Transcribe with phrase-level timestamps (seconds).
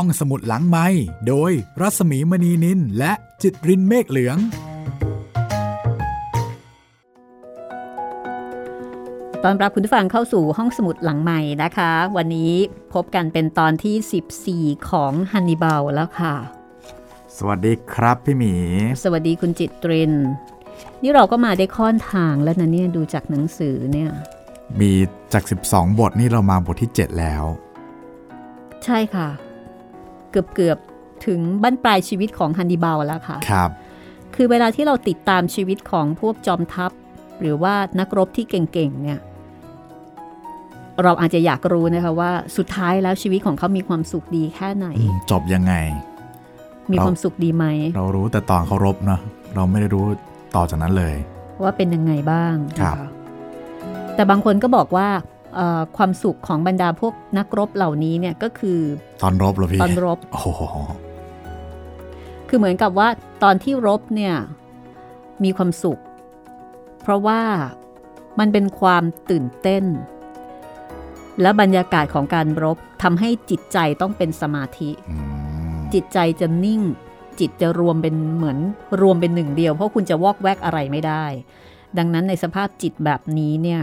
[0.00, 0.86] ห้องสมุดหลังไม้
[1.28, 4.38] โดยรัสมีมณีนินและจิตรินเมฆเหลือง
[9.44, 12.52] ตอนรับคุณผู้ฟังเข้าสู่ห้องสมุดหลังใหม่นะคะ วันนี้
[12.94, 16.34] พบกันเป็นตอนที่ 14 ของฮันนิบาลแล้วค่ะ
[17.36, 18.54] สวัสดีครับพี่หมี
[19.02, 20.12] สวัสดีคุณจิตริน
[21.02, 24.10] นี่เราก็มาได้ค่อนทางแล้วนะเนี่ยดูจากหนังสือเนี่ย
[24.80, 24.92] มี
[25.32, 27.44] จาก 12 บทนี่เรามาบทที่ 7 แล้ว
[28.86, 29.28] ใช่ค่ะ
[30.30, 30.78] เกือบเกือบ
[31.26, 33.70] ถึงบั้นปลายชีวิตของฮันนิบาลแล้วค่ะครับ
[34.34, 36.90] คือเวลาที่เราติดตามชีวิตของพวกจอมทัพ
[37.40, 39.20] หรือว่านักรบที่เก่งๆเนี่ย
[41.02, 44.86] เราอาจจะอยากรู้นะคะว่าสุดท้ายแล้วชีวิตของเขามีความสุขดีแค่ไหน
[45.30, 45.74] จบยังไง
[46.90, 47.64] มีเราความสุขดีไหม
[47.96, 49.20] เรารู้แต่ตอนเขารบเนาะ
[49.54, 50.04] เราไม่ได้รู้
[50.56, 51.14] ต่อจากนั้นเลย
[51.62, 53.08] ว่าเป็นยังไงบ้างครับนะคะ
[54.14, 55.35] แต่บางคนก็บอกว่าเอ่อ
[55.96, 58.78] ความสุขของบรรดาพวกนักรบเหล่านี้เนี่ยก็คือ
[59.22, 60.62] ตอนรบเหรอพี่ตอนรบโอ้โห
[62.48, 63.08] คือเหมือนกับว่า
[63.42, 64.34] ตอนที่รบเนี่ย
[65.44, 65.98] มีความสุข
[67.02, 67.40] เพราะว่า
[68.38, 69.84] มันเป็นความตื่นเต้น
[71.40, 75.16] และบรรยากาศของการรบทำให้จิตใจต้องเป็นสมาธิอื
[75.76, 76.82] มจิตใจจะนิ่ง
[77.40, 78.58] จิตจะรวมเป็นเหมือน
[79.00, 81.24] รวมเป็นหนึ่งเดียว เพราะคุณจะวอกแวกอะไรไม่ได้
[81.98, 83.82] ดังนั้นในสภาพจิตแบบนี้เนี่ย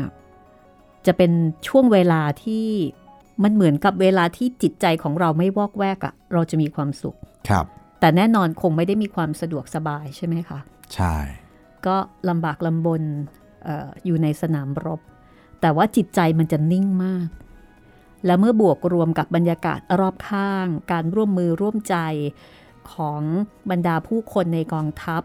[1.08, 1.32] จะเป็น
[1.68, 2.68] ช่วงเวลาที่
[3.44, 7.18] มันเหมือนกับเวลาที่จิตใจของเราไม่วอกแวกอะเราจะมีความสุข
[7.50, 7.66] ครับ
[8.00, 10.60] แต่แน่นอนคงไม่ได้มีความสะดวกสบายใช่ไหมคะ
[10.94, 11.16] ใช่
[11.86, 11.96] ก็
[12.30, 13.02] ลำบากลำบน
[13.64, 15.00] เอออยู่ในสนามรบ
[15.62, 17.28] แต่ว่าจิตใจมันจะนิ่งมาก
[18.26, 21.96] และเมื่อบวกรวมกับบรรยากาศรอบข้าง การร่วมมือร่วมใจ
[22.94, 23.22] ของ
[23.70, 25.22] บรรดาผู้คนในกองทัพ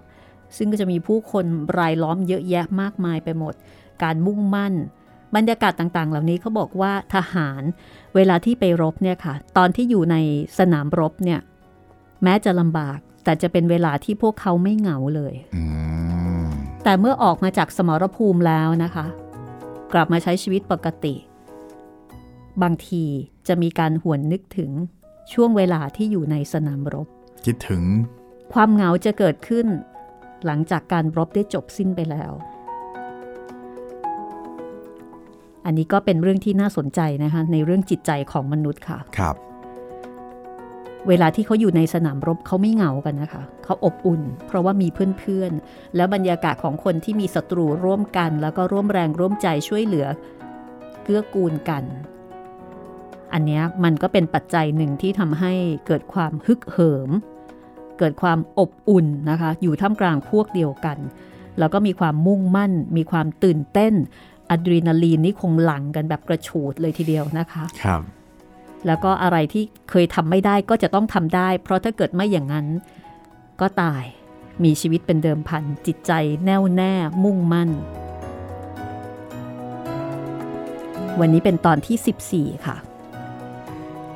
[0.56, 1.44] ซึ่งก็จะมีผู้คน
[1.78, 3.54] รายล้อมเยอะแยะมากมายไปหมด
[4.02, 4.74] การมุ่งมั่น
[5.36, 7.62] บรรยากาศต่างๆ เหล่านี้เขาบอกว่าทหาร
[8.14, 10.16] เวลาที่ไปรบเนี่ยค่ะ ตอนที่อยู่ใน
[10.58, 11.40] สนามรบเนี่ย
[12.22, 15.64] แม้จะลำบาก แต่จะเป็นเวลาที่พวกเขาไม่เหงาเลยอื
[16.42, 16.46] ม
[16.84, 19.06] แต่เมื่อออกมาจากสมรภูมิแล้วนะคะ
[19.92, 21.14] กลับมาใช้ชีวิตปกติ
[22.62, 23.04] บางที
[23.48, 24.70] จะมีการหวนนึกถึง
[25.32, 27.08] ช่วงเวลาที่อยู่ในสนามรบ
[27.44, 27.82] คิดถึง
[28.52, 29.66] ความเหงาจะเกิดขึ้น
[30.46, 32.32] หลังจากการรบได้จบสิ้นไปแล้ว
[35.68, 39.36] อันนี้ก็เป็นเรื่องที่น่าสนใจนะคะในเรื่องจิตใจของมนุษย์ค่ะครับ
[41.08, 50.06] เวลาที่เขาอยู่ในสนามรบเขาไม่เหงากันนะคะเขาอบอุ่น เพราะว่ามีเพื่อนๆ แล้วบรรยากาศของคนที่มีศัตรูร่วมกัน แล้วก็ร่วมแรงร่วมใจช่วยเหลือ
[51.04, 51.84] เกื้อกูลกัน
[53.32, 55.52] อันเนี้ยมันก็เป็นปัจจัยหนึ่งที่ทำให้
[55.86, 57.10] เกิดความฮึกเหิม
[57.98, 60.98] เกิดความอบอุ่นนะคะ อยู่ท่ามกลางพวกเดียวกัน
[61.58, 63.94] แล้วก็มีความมุ่งมั่น มีความตื่นเต้น
[64.50, 68.02] อะดรีนาลีนนี่คงหลั่งกันแบบกระฉูดเลยทีเดียวนะคะครับ
[68.86, 72.66] แล้วก็อะไรที่เคยทำไม่ได้ก็จะต้องทำได้ เพราะถ้าเกิดไม่อย่างนั้น
[73.60, 74.04] ก็ตาย
[74.64, 76.12] มีชีวิตเป็นเดิมพันจิตใจ
[76.44, 76.92] แน่วแน่
[77.24, 77.70] มุ่งมั่น
[81.20, 82.76] วันนี้เป็นตอนที่ 14 ค่ะ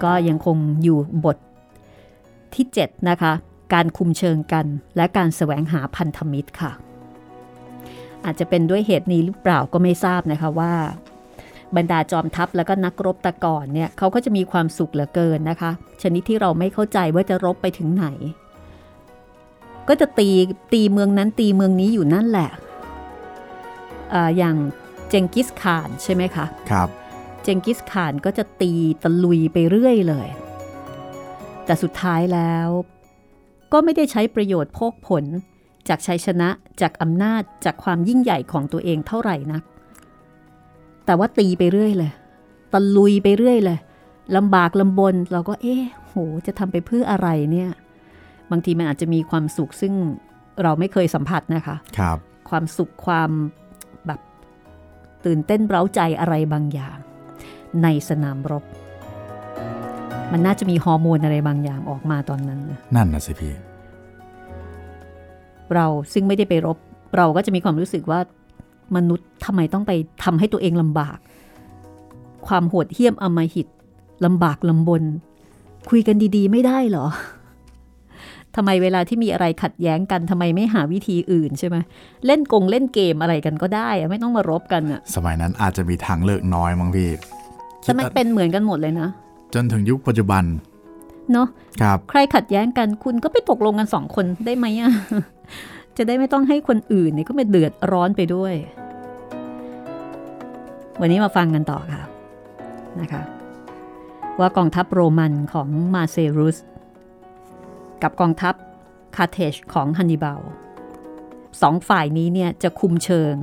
[0.03, 1.37] ก็ยังคงอยู่บท
[2.55, 3.33] ที่ 7 นะคะ
[3.75, 4.67] การคุมเชิงกัน
[4.97, 6.73] และการแสวงหาพันธมิตรค่ะ
[8.25, 10.73] อาจจะเป็นด้วยเหตุนี้หรือเปล่าก็ไม่ทราบนะคะว่า
[11.77, 15.71] บรรดาจอมทัพแล้วก็นักรบตะก่อนเนี่ยเขาก็จะมีความสุขเหลือเกินนะคะ
[16.03, 18.07] ชนิดที่เราไม่เข้าใจว่าจะรบไปถึงไหน
[19.89, 20.29] ก็จะตี
[20.73, 22.51] ตีเมืองนั้นตีเมืองนี้อยู่นั่นแหละ
[24.15, 24.57] อาอย่าง
[25.09, 26.89] เจงกิสข่านใช่ไหมคะครับ
[27.43, 28.73] เจงกิสข่านก็จะตี
[29.03, 30.29] ตะลุยไปเรื่อยเลย
[31.65, 32.69] แต่สุดท้ายแล้ว
[33.73, 35.25] ก็ไม่ได้ใช้ประโยชน์โพกผล
[35.89, 36.49] จากชัยชนะ
[36.81, 39.63] จากอำนาจจากความยิ่งใหญ่ของตัวเองเท่าไหร่นัก
[41.07, 42.13] แต่ว่าตีไปเรื่อยเลย
[42.73, 43.79] ตะลุยไปเรื่อยเลย
[44.37, 46.15] ลำบากลำบนเราก็เอ๊ะโห
[46.47, 47.71] จะทำไปเพื่ออะไรเนี่ย
[48.51, 49.95] บางทีมันอาจจะมีความสุขซึ่ง
[50.63, 52.19] เราไม่เคยสัมผัสนะคะครับ
[52.51, 53.31] ความสุขความ
[54.07, 54.21] แบบ
[55.25, 56.99] ตื่นเต้นเร้าใจอะไรบางอย่าง
[57.83, 58.65] ในสนามรบ
[60.33, 63.55] มันน่าจะมีฮอร์โมนอะไรบางอย่างออกมาตอนนั้นนะนั่นนะสิพี่
[65.77, 66.79] เราซึ่งไม่ได้ไปรบ
[67.17, 68.21] เราก็จะมีความรู้สึกว่า
[68.97, 69.93] มนุษย์ทำไมต้องไป
[70.25, 71.19] ทำให้ตัวเองลำบาก
[72.47, 73.67] ความโหดเหี้ยมอำมหิต
[74.25, 75.03] ลำบากลำบน
[75.91, 77.07] คุยกันดีๆ ไม่ได้เหรอ
[78.57, 81.77] ทำไมเวลาที่มีอะไรขัดแย้งกันทำไมไม่หาวิธีอื่นใช่ไหม
[82.27, 87.11] เล่นกงเล่นเกมอะไรกันก็ได้อะไม่ต้องมารบกันอะสมัยนั้นอาจจะมีทางเลือกน้อยมั้งพี่
[87.83, 89.09] แต่มันเป็นเหมือนกันหมดเลยนะ
[89.55, 90.45] จนถึงยุคปัจจุบัน
[91.33, 91.49] เนาะ
[91.83, 94.93] ครับใครขัดแย้งกันคุณก็ไปตกลงกันสองคนได้ไหมอะ
[95.97, 98.55] จะได้ไม่ต้องให้คนอื่นเนี่ยก็มาเดือดร้อนไปด้วย
[101.01, 102.03] วันนี้มาฟังกันต่อค่ะ
[103.01, 103.23] นะคะ
[104.41, 106.57] ว่ากองทัพโรมันของมาเซรุส
[108.03, 108.55] กับกองทัพ
[109.17, 110.41] คาเทชของฮันนิบาล
[111.63, 113.35] สองฝ่ายนี้เนี่ยจะคุมเชิง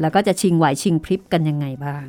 [0.00, 2.06] แล้วก็จะชิงไหวชิงพริบกันยังไงบ้าง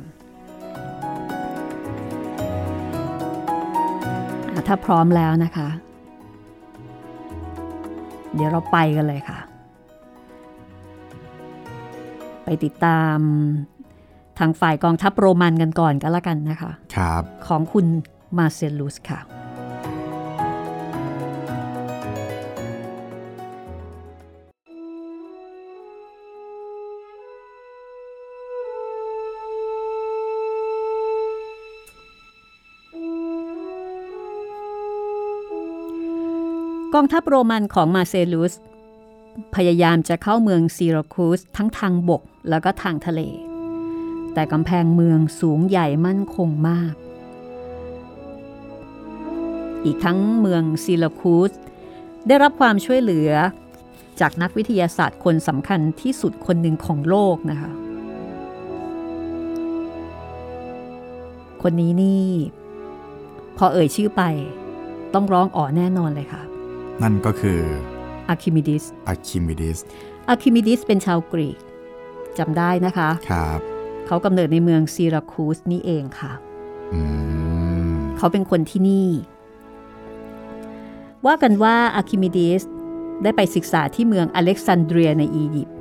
[4.68, 5.68] ถ้าพร้อมแล้วนะคะ
[8.34, 9.38] เดี๋ยวเราไปกันเลยค่ะ
[12.44, 13.18] ไปติดตาม
[14.38, 17.86] ทางฝ่ายกองทัพโรมันกันก่อนก็แล้วกันนะคะ ครับ ของคุณ
[18.38, 19.20] มาเซลุสค่ะ
[36.96, 38.52] กองทัพโรมันของมาเซลุส
[39.54, 43.20] พยายามจะเข้าเมืองซีราคูสทั้งทางบกแล้วก็ทางทะเล
[44.34, 46.94] แต่กำแพงเมืองสูงใหญ่มั่นคงมาก
[49.84, 51.52] อีกทั้งเมืองซีราคูส
[52.26, 53.30] ได้รับความช่วยเหลือ
[54.20, 57.72] จากนักวิทยาศาสตร์คนสำคัญที่สุดคนหนึ่งของโลกนะคะ
[61.62, 62.26] คนนี้นี่
[63.56, 64.22] พอเอ่ยชื่อไป
[65.14, 66.42] ต้องร้องอ๋อแน่นอนเลยค่ะ
[67.02, 67.60] นั่นก็คือ
[68.28, 69.78] อะคิมิดิสอะคิมิดิส
[70.28, 71.58] อะคิมิดิสเป็นชาวกรีก
[72.38, 73.60] จำได้นะคะครับ
[74.06, 76.32] เขากำเนิดในเมืองซีราคูสนี่เองค่ะ
[76.92, 77.00] อื
[77.88, 79.08] มเขาเป็นคนที่นี่
[81.26, 82.62] ว่ากันว่าอะคิมิดิส
[83.22, 85.76] ได้ไปศึกษาที่เมืองอเล็กซานเดรียในอียิปต์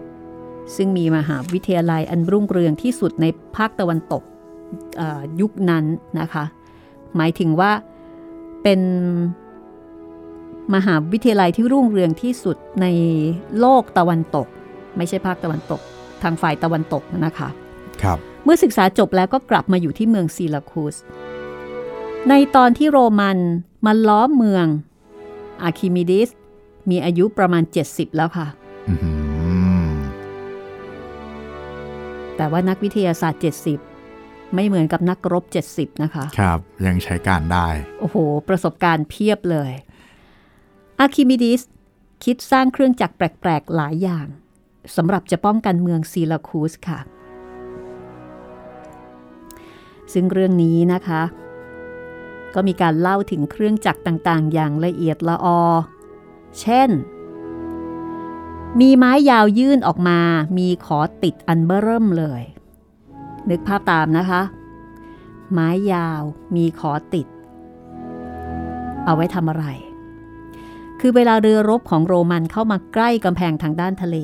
[0.75, 3.25] ซึ่งมีมหาวิทยาลัยอันรุ่งเรืองที่สุดใน
[3.55, 4.23] ภาคตะวันตก
[4.97, 5.85] เอ่อยุคนั้น
[6.19, 6.43] นะคะ
[7.15, 7.71] หมายถึงว่า
[8.63, 8.79] เป็น
[10.75, 12.85] มหาวิทยาลัยที่รุ่งเรืองที่สุดใน
[13.59, 14.47] โลกตะวันตก
[14.97, 15.81] ไม่ใช่ภาคตะวันตก
[16.23, 17.49] ทางฝ่ายตะวันตกนะคะ
[18.03, 20.95] ครับเมื่อศึกษาจบแล้วก็กลับมาอยู่ที่เมืองซีลาคูส
[22.29, 23.37] ในตอนที่โรมัน
[23.85, 24.65] มาล้อมเมือง
[25.63, 26.29] อาคิมิดิส
[26.89, 28.47] มีอายุประมาณ 70 แล้วค่ะ
[28.89, 28.95] อื
[29.85, 29.91] ม
[32.35, 33.41] แต่ว่านักวิทยาศาสตร์
[33.97, 35.43] 70 ไม่เหมือนกับนักรบ
[35.73, 37.67] 70 นะคะ ครับ ยังใช้การได้
[37.99, 38.17] โอ้โห
[38.49, 39.71] ประสบการณ์เพียบเลย
[41.05, 41.61] อาคิมิดิส
[42.23, 44.27] คิดสร้างเครื่องจักรแปลก ๆ หลายอย่าง
[44.95, 46.99] สำหรับจะป้องกันเมืองซีลาคูสค่ะ
[50.13, 51.21] ซึ่งเรื่องนี้นะคะ
[52.53, 55.61] ก็มีการเล่าถึงเครื่องจักรต่างๆ อย่างละเอียดละออ
[56.59, 56.89] เช่น
[58.79, 60.19] มีไม้ยาวยื่นออกมา
[60.57, 62.41] มีขอติดอันเบอร์เริ่มเลย
[63.49, 64.41] นึกภาพตามนะคะ
[65.51, 66.21] ไม้ยาว
[66.55, 67.27] มีขอติด
[69.05, 69.67] เอาไว้ทำอะไร
[71.05, 74.17] คือเวลาเรือรบของโรมันเข้ามาใกล้กำแพงทางด้านทะเล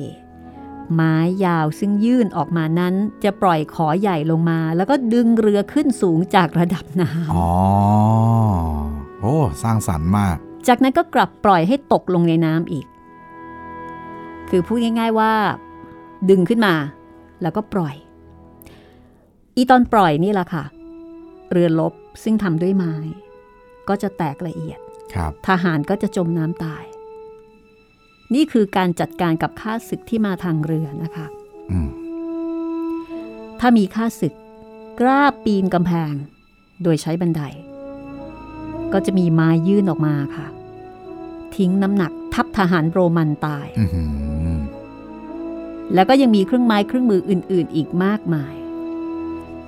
[0.94, 2.94] ไม้ยาวซึ่งยื่นออกมานั้น
[3.24, 7.50] จะปล่อยขอใหญ่ลงมา แล้วก็ดึงเรือขึ้นสูงจากระดับน้อ๋อ
[9.20, 12.86] โอ้สร้างสรรค์มากำจากนั้นก็กลับปล่อยให้ตกลงในน้ำอีก
[14.48, 15.32] คือพูดง่าย ๆว่า
[16.30, 16.74] ดึงขึ้นมา
[17.42, 17.94] แล้วก็ปล่อย
[19.56, 20.64] อีตอนปล่อยนี่แหละค่ะ
[21.50, 21.92] เรือลบ
[22.22, 22.94] ซึ่งทำด้วยไม้
[23.88, 24.89] ก็จะแตกละเอียดครับ
[25.48, 26.84] ทหารก็จะจมน้ำตาย
[28.34, 31.26] นี่คือการจัดการกับข้าศึกที่มาทางเรือนะคะ
[31.70, 31.90] อืม
[33.60, 34.34] ถ้ามีข้าศึก
[35.00, 36.12] กล้าปีนกำแพง
[36.82, 37.42] โดยใช้บันได
[38.92, 40.46] ก็จะมีไม้ยื่นออกมาค่ะ
[41.56, 44.60] ทิ้งน้ำหนักทับทหารโรมันตายอือหือ
[45.94, 48.54] แล้วก็ยังมีเครื่องไม้เครื่องมืออื่น ๆ อีกมากมาย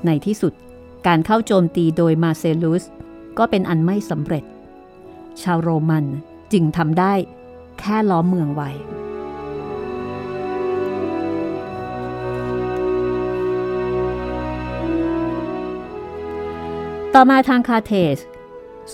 [0.07, 0.53] ในที่สุด
[1.07, 2.85] การเข้าโจมตีโดยมาเซลุส
[3.39, 4.45] ก็เป็นอันไม่สำเร็จ
[5.43, 6.05] ชาวโรมัน
[6.53, 7.15] จึงทำได้
[7.79, 8.71] แค่ล้อมเมืองไว้
[17.15, 18.17] ต่อมาทางคาเทส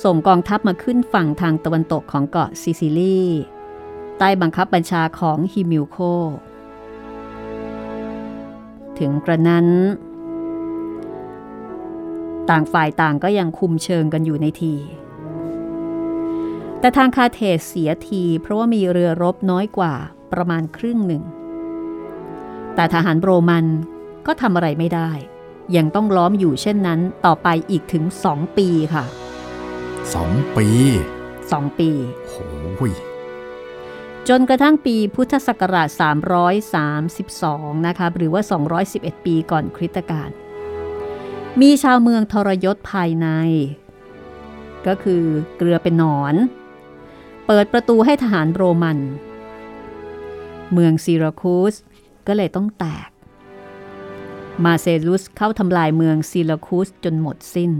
[0.02, 3.20] ส่งกองทัพมาขึ้นฝั่งทางตะวันตกของเกาะซิซิลี
[4.18, 5.96] ใต้บังคับบัญชาของฮิมิลโค
[8.98, 9.66] ถึงกระนั้น
[12.50, 14.74] ต่างฝ่ายต่างก็ยังคุมเชิงกันอยู่ในที
[16.80, 19.94] แต่ทางคาเทสเสียที เพราะว่ามีเรือรบน้อยกว่า
[20.32, 21.22] ประมาณครึ่งหนึ่ง
[22.74, 23.66] แต่ทหารโรมัน
[24.26, 25.10] ก็ทำอะไรไม่ได้
[25.76, 29.04] ยังต้องล้อมอยู่เช่นนั้นต่อไปอีกถึงสองปีค่ะ
[30.14, 30.68] สองปี
[31.52, 31.90] สองปี
[32.28, 32.92] โอ้ย
[34.28, 35.88] จนกระทั่งปีพุทธศักราช
[37.08, 38.42] 332 นะคะหรือว่า
[38.84, 40.30] 211 ปีก่อนคริสตกาล
[41.60, 43.28] มีชาวเมืองทรยศภายใน
[44.86, 45.24] ก็คือ
[45.56, 46.34] เกลือเป็นหนอน
[47.50, 48.98] เปิดประตูให้ทหารโรมัน
[50.72, 51.74] เมืองซีราคูส
[52.26, 53.10] ก็เลยต้องแตก
[54.64, 57.72] มาเซลุสเข้าทำลายเมืองซีราคูสจนหมดสิ้น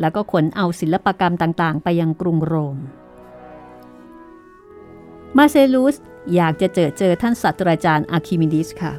[0.00, 2.76] แล้วก็ขนเอาศิลปกรรมต่างๆ ไปยังกรุงโรม
[5.36, 5.96] มาเซลูส
[6.34, 8.92] อยากจะเจอเจอท่านศาสตราจารย์อะคิมิดิสค่ะ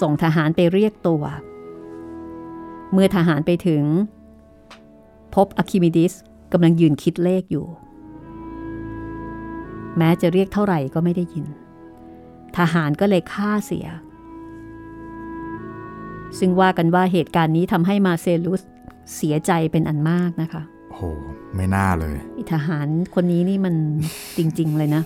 [0.00, 1.22] ส่งทหารไปเรียกตัว
[2.92, 3.84] เมื่อทหารไปถึง
[5.34, 6.12] พบอะคิมิดิส
[6.52, 7.66] กำลังยืนคิดเลขอยู่
[9.98, 11.44] แม้จะเรียกเท่าไหร่ก็ไม่ได้ยิน
[12.58, 13.86] ทหารก็เลยฆ่าเสีย
[16.38, 18.62] ซึ่งว่ากันว่าเหตุการณ์นี้ทำให้มาเซลุส
[19.16, 21.02] เสียใจเป็นอันมากนะคะโอ้โห
[21.56, 22.16] ไม่น่าเลย
[22.52, 23.74] ทหารคนนี้นี่มัน
[24.38, 25.02] จริง ๆ เลยนะ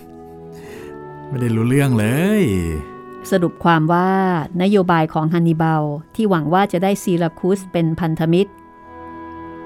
[1.29, 2.07] ไม่ได้รู้เรื่องเล
[2.41, 2.43] ย
[3.31, 4.11] สรุปความว่า
[4.63, 5.83] นโยบายของฮันนิบาล
[6.15, 8.53] ที่หวังว่าจะได้ซีราคุสเป็นพันธมิตร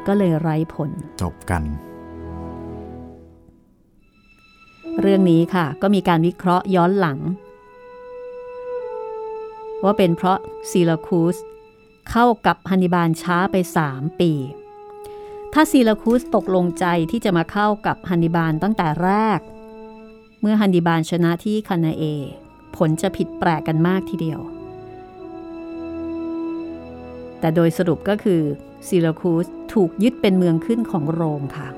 [0.07, 0.91] ก็เลยไร้ผล
[1.23, 1.63] จบกัน
[5.01, 7.19] เรื่องนี้ค่ะ ก็มีการวิเคราะห์ย้อนหลัง
[9.85, 10.39] ว่าเป็นเพราะ
[10.71, 11.37] ซีราคูส
[12.11, 13.57] เข้ากับฮันนิบาลช้าไป
[13.89, 14.33] 3 ปี
[15.53, 19.41] ถ้าซีราคูสตกลงใจที่จะมาเข้ากับฮันนิบาลตั้งแต่แรก
[20.41, 22.05] เมื่อฮันนิบาลชนะที่คานาเอ
[22.77, 24.41] ผลจะผิดแปลกกันมากทีเดียว
[27.41, 28.43] แต่โดยสรุปก็คือ
[28.89, 31.69] ซีราคูสถูกยึดเป็นเมืองขึ้นของโรมค่ะ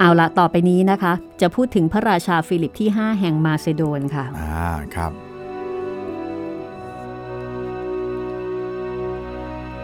[0.00, 5.12] เอาละต่อไปนี้นะคะ จะพูดถึงพระราชาฟิลิปที่ 5 แห่งมาเซโดนค่ะ อ่า ครับ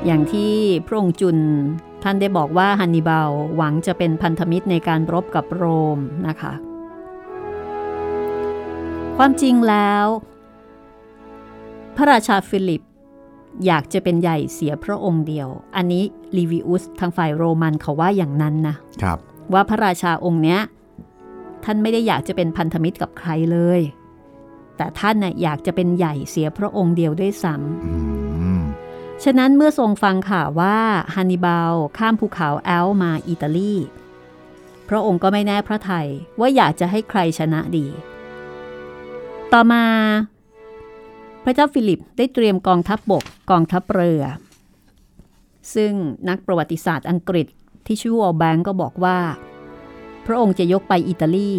[0.07, 0.53] อย่างที่
[0.87, 1.39] พระองค์จุน
[2.03, 5.65] ท่านได้บอกว่าฮันนิบาลหวังจะเป็นพันธมิตรในการรบกับโร
[5.97, 6.53] มนะคะ
[9.17, 10.07] ความจริงแล้ว
[11.97, 12.83] พระราชาฟิลิป
[13.67, 16.05] อยากจะเป็นใหญ่เสียพระองค์เดียว อันนี้
[16.37, 19.19] ลีวิอุสทางฝ่ายโรมันเขาว่าอย่างนั้นนะครับ
[19.55, 20.61] ว่าพระราชาองค์เนี้ย
[21.65, 23.81] ท่านไม่ได้อยากจะเป็นพันธมิตรกับใครเลย
[24.77, 27.93] แต่ท่านน่ะอยากจะเป็นใหญ่เสียพระองค์เดียวด้วยซ้ำอื
[28.59, 28.61] ม
[29.25, 30.79] ฉะนั้นเมื่อทรงฟังข่าวว่า
[31.15, 33.75] ฮันนิบาลข้ามภูเขาแอลป์มาอิตาลี
[34.89, 36.09] พระองค์ก็ไม่แน่พระทัย
[36.41, 37.87] ว่าอยากจะให้ใครชนะดี
[39.53, 39.85] ต่อมา
[41.45, 44.23] พระเจ้าฟิลิปได้เตรียมกองทัพบบกกองทัพเรือ
[45.75, 45.93] ซึ่ง
[46.29, 47.47] นักประวัติศาสตร์อังกฤษ
[47.87, 49.19] ที่ชื่อวอลแบงก์ก็บอกว่า
[50.27, 51.51] พระองค์จะยกไปอิตาลี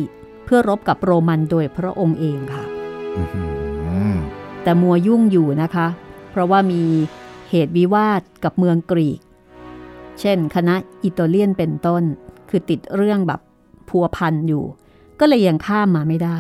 [0.45, 2.65] เพื่อรบกับโรมันโดยพระองค์เองค่ะ
[3.17, 3.45] อื้อหื
[4.11, 4.15] อ
[4.63, 5.87] แต่มัวยุ่งอยู่นะคะ
[6.31, 6.81] เพราะว่ามี
[7.49, 9.19] เหตุวิวาทกับเมืองกรีก
[10.19, 12.03] เช่น คณะอิตาเลียนเป็นต้น
[12.49, 13.41] คือติดเรื่องแบบ
[13.89, 14.63] พัวพันอยู่
[15.19, 16.39] ก็เลยยังข้ามมาไม่ได้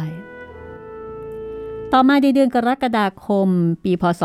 [1.91, 3.47] ต่อมาในเดือนกรกฎาคม
[3.83, 4.21] ปีพศ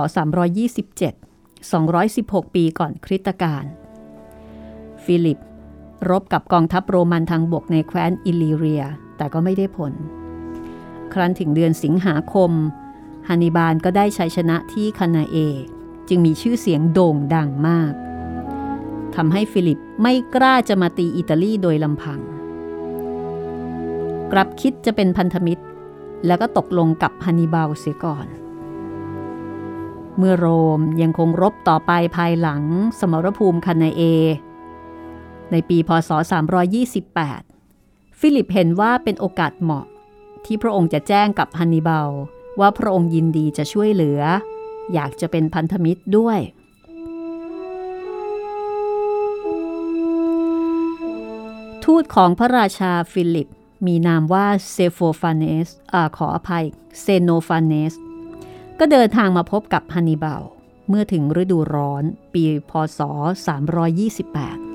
[0.84, 3.64] 327 216 ปีก่อนคริสตกาล
[5.04, 5.38] ฟิลิป
[6.10, 8.84] รบกับกองทัพโรมันทางบกในแคว้นอิลิเรีย
[9.16, 9.92] แต่ก็ไม่ได้ผล
[11.12, 12.50] ครั้นถึงเดือนสิงหาคม
[13.28, 15.36] ฮันนิบาลก็ได้ชัยชนะที่คานาเอ
[16.08, 17.92] จึงมีชื่อเสียงโด่งดังมาก
[19.16, 22.20] ทำให้ฟิลิปไม่กล้าจะมาตีอิตาลีโดยลำพัง
[24.32, 25.64] กลับคิดจะเป็นพันธมิตร
[26.26, 28.26] แล้วก็ตกลงกับฮันนิบาลเสียก่อน
[30.18, 30.46] เมื่อโร
[30.78, 32.62] มยังคงรบต่อไปภายหลัง
[33.00, 34.02] สมรภูมิคานาเอ
[35.52, 36.10] ในปีพศ
[36.94, 39.86] 328 ฟิลิปเห็นว่าเป็นโอกาสเหมาะ
[40.44, 42.10] ที่พระองค์จะแจ้งกับฮันนิบาล
[42.60, 44.20] ว่าพระองค์ยินดีจะช่วยเหลือ
[44.94, 46.38] อยากจะเป็นพันธมิตรด้วย
[51.84, 53.48] ทูตของพระราชาฟิลิป
[53.86, 56.64] มีนามว่าเซโฟฟานเนสอขออภัย
[57.00, 57.94] เซโนฟานเนส
[58.78, 60.42] ก็เดินทางมาพบกับฮันนิบาล
[60.88, 64.67] เมื่อถึงฤดูร้อนปีพศ 328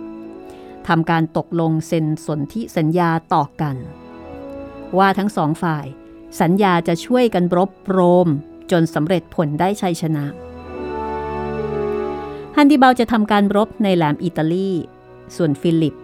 [0.88, 3.76] ทำการตกลงเซ็นสนธิสัญญาต่อกัน
[4.98, 5.86] ว่าทั้งสองฝ่าย
[6.42, 8.28] สัญญาจะช่วยกันรบโรม
[8.72, 10.26] จนสำเร็จผลได้ชัยชนะ
[12.56, 14.72] ฮันดิบาลจะทำการรบในแหลมอิตาลี
[15.36, 15.96] ส่วนฟิลิป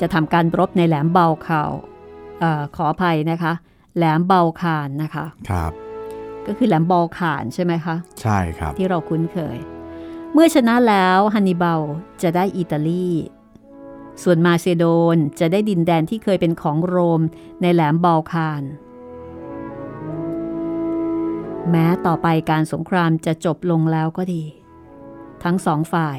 [0.00, 1.70] จะทำการรบในแหลมเบาคาว
[2.40, 3.52] เออขออภัยนะคะ
[3.96, 5.72] แหลมเบาคานนะคะครับ
[6.46, 9.58] ก็คือแหลมบอลข่านใช่ไหมคะ ใช่ครับที่เราคุ้นเคย
[10.32, 11.80] เมื่อชนะแล้วฮันนิบาล
[12.22, 13.08] จะได้อิตาลี
[14.22, 14.84] ส่วนมาเซโด
[15.14, 17.20] นจะได้ดินแดนที่เคยเป็นของโรม
[17.60, 18.62] ในแหลมบอลคาน
[21.70, 24.44] แม้ต่อไปการสงครามจะจบลงแล้วก็ดี
[25.44, 26.18] ทั้งสองฝ่าย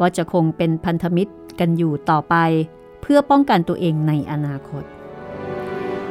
[0.00, 2.36] ก็จะคงเป็นพันธมิตรกันอยู่ต่อไป
[3.02, 4.84] เพื่อป้องกันตัวเองในอนาคต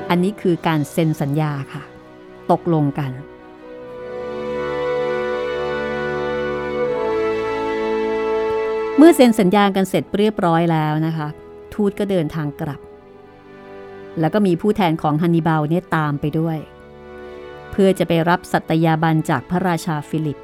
[0.09, 1.83] อันนี้คือการเซ็นสัญญาค่ะ
[2.51, 3.11] ตกลงกัน
[8.99, 11.27] เมื่อเซ็นสัญญากันเสร็จเรียบร้อยแล้วนะคะ
[11.73, 12.79] ทูตก็เดินทางกลับ
[14.19, 16.57] แล้วก็มีผู้แทนของฮันนิบาลเนี่ยตามไปด้วย
[17.71, 20.39] เพื่อจะไปรับสัตยาบันจากพระราชาฟิลิป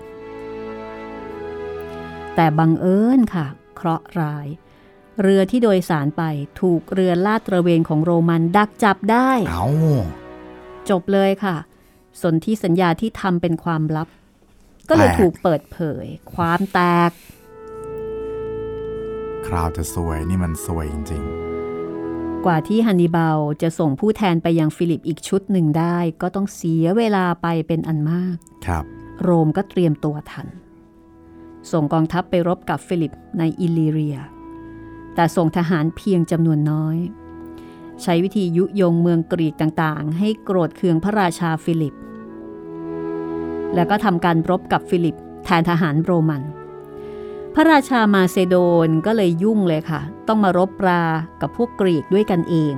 [2.35, 3.45] แต่บังเอิญค่ะ
[3.75, 4.47] เคราะห์ร้าย
[5.21, 6.23] เรือที่โดยสารไป
[6.61, 9.65] ถูกเรือลาดตระเวนของโรมันดักจับได้ เอา
[10.89, 11.55] จบเลยค่ะ
[12.21, 14.07] สนที่สัญญาที่ทำเป็นความลับ
[14.89, 16.05] ก็เลยถูกเปิดเผย
[16.35, 16.79] ความแต
[17.09, 17.11] ก
[19.47, 21.23] คราวจะสวยนี่มันสวยจริง
[22.45, 28.83] กว่าที่ฮันนิบาลจะส่งผู้แทนไปยังฟิลิปอีกชุดหนึ่งได้ ก็ต้องเสียเวลาไปเป็นอันมากๆครับ
[29.21, 30.47] โรมก็เตรียมตัวทัน
[31.71, 34.17] ส่งกองทัพไปรบกับฟิลิปในอิลิเรีย
[35.15, 36.97] แต่ส่งทหารเพียงจำนวนน้อย
[38.01, 41.95] ใช้วิธียุยงเมืองกรีกต่างๆ ให้โกรธเคืองพระราชาฟิลิป
[43.75, 46.43] แล้วก็ทำการรบกับฟิลิปแทนทหารโรมัน
[47.53, 48.55] พระราชามาเซโด
[48.87, 51.03] นก็เลยยุ่งเลยค่ะ ต้องมารบรา
[51.41, 52.75] กับพวกกรีกด้วยกันเอง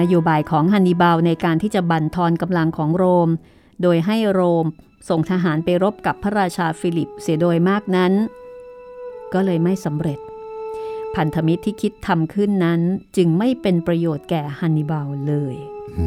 [0.00, 3.28] นโยบายของฮันนิบาลในการที่จะบั่นทอนกำลังของโรม
[3.82, 4.66] โดยให้โรม
[5.08, 8.12] ส่งทหารไปรบกับพระราชาฟิลิปเสียโดยมากนั้น
[9.32, 10.18] ก็เลยไม่สำเร็จ
[11.14, 12.80] พันธมิตรที่คิดทำขึ้นนั้น
[13.16, 15.56] จึงไม่เป็นประโยชน์แก่ฮันนิบาลเลย
[15.98, 16.06] อื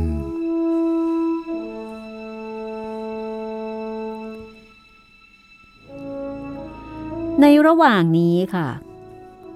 [7.45, 8.67] ในระหว่างนี้ค่ะ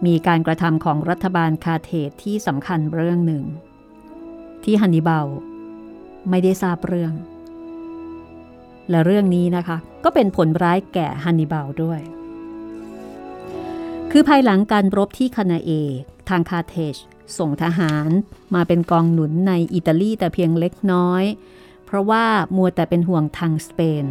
[0.06, 3.44] มีการกระทำของรัฐบาลคาร์เธจที่สำคัญเรื่องหนึ่ง
[4.64, 5.28] ที่ฮันนิบาล
[6.30, 7.14] ไม่ได้ทราบเรื่อง
[8.90, 12.00] และเรื่องนี้นะคะ ก็เป็นผลร้ายแก่ฮันนิบาลด้วย
[14.12, 15.72] คือภายหลังการรบที่คานาเอ
[16.30, 16.96] ทางคาเทจ
[17.38, 18.10] ส่งทหาร
[18.56, 21.24] มาเป็นกองหนุนในอิตาลีแต่เพียงเล็กน้อย
[21.86, 22.26] เพราะว่า
[22.56, 24.06] มัวแต่เป็นห่วงทางสเปน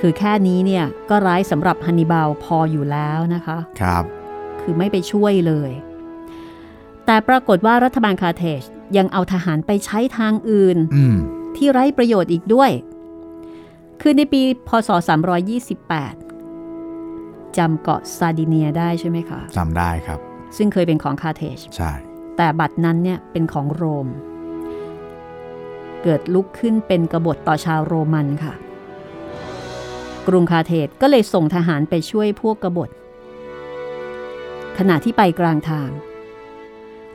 [0.00, 4.04] คือแค่นี้เนี่ยก็ร้ายสำหรับฮันนิบาลพออยู่แล้วนะคะครับ
[4.60, 5.70] คือไม่ไปช่วยเลย
[7.06, 8.62] แต่ปรากฏว่ารัฐบาลคาร์เธจ
[8.96, 11.16] ยังเอาทหารไปใช้ทางอื่นอืม
[11.56, 12.70] ที่ไร้ประโยชน์อีกด้วย
[14.00, 14.90] คือในปีพศ
[16.24, 20.18] 328จำเกาะซาร์ดิเนียได้ใช่ไหมคะจำได้ครับ
[20.56, 21.92] ซึ่งเคยเป็นของคาร์เธจใช่
[22.36, 24.08] แต่บัดนั้นเนี่ยเป็นของโรม
[26.02, 28.54] เกิดลุกขึ้นเป็นกบฏต่อชาวโรมันค่ะ
[30.28, 32.90] กรุงคาเทจก็เลยส่งทหารไปช่วยพวกกบฏ
[34.78, 35.90] ขณะที่ไปกลางทาง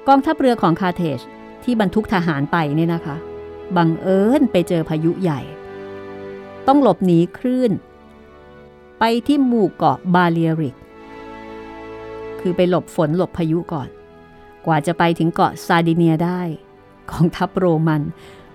[0.08, 1.20] กองทัพเรือของคาเทจ
[1.64, 3.16] ที่บรรทุกทหารไปเนี่ยนะคะ
[3.78, 5.42] บังเอิญไปเจอพายุใหญ่
[6.68, 7.72] ต้องหลบหนีคลื่น
[9.00, 10.76] ไปที่หมู่เกาะบาเลียริก
[12.40, 13.90] คือไปหลบฝนหลบพายุก่อน
[14.66, 16.42] กว่าจะไปถึงเกาะซาดิเนียได้
[17.12, 18.02] กองทัพโรมัน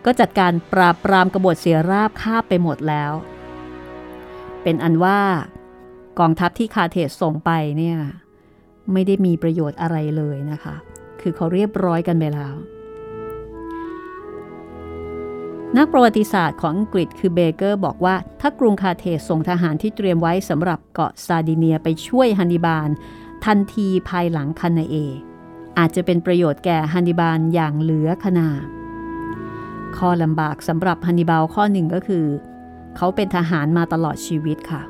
[0.04, 3.12] ก็จัดการปราบปรามกบฏเสียราบคาบไปหมดแล้ว
[4.68, 5.20] เป็นอันว่า
[6.18, 7.98] กองทัพที่คาเทสส่งไปเนี่ย
[8.92, 10.76] ไม่ได้มีประโยชน์อะไรเลยนะคะ
[11.20, 12.54] คือเขาเรียบร้อยกันไปแล้ว
[15.76, 22.88] นักประวัติศาสตร์ของอังกฤษคือเบเกอร์บอกว่า ถ้ากรุงคาเทสส่งทหารที่เตรียมไว้สำหรับเกาะซาดิเนียไปช่วยฮันนิบาล
[23.44, 24.96] ทันทีภายหลังคานาเอ
[25.78, 28.48] อาจจะเป็นประโยชน์แก่ฮันนิบาลอย่างเหลือคณนา
[29.96, 32.24] ข้อลำบากสำหรับฮันนิบาลข้อหนึ่งก็คือ
[32.96, 34.82] เขาเป็นทหารมาตลอดชีวิตค่ะ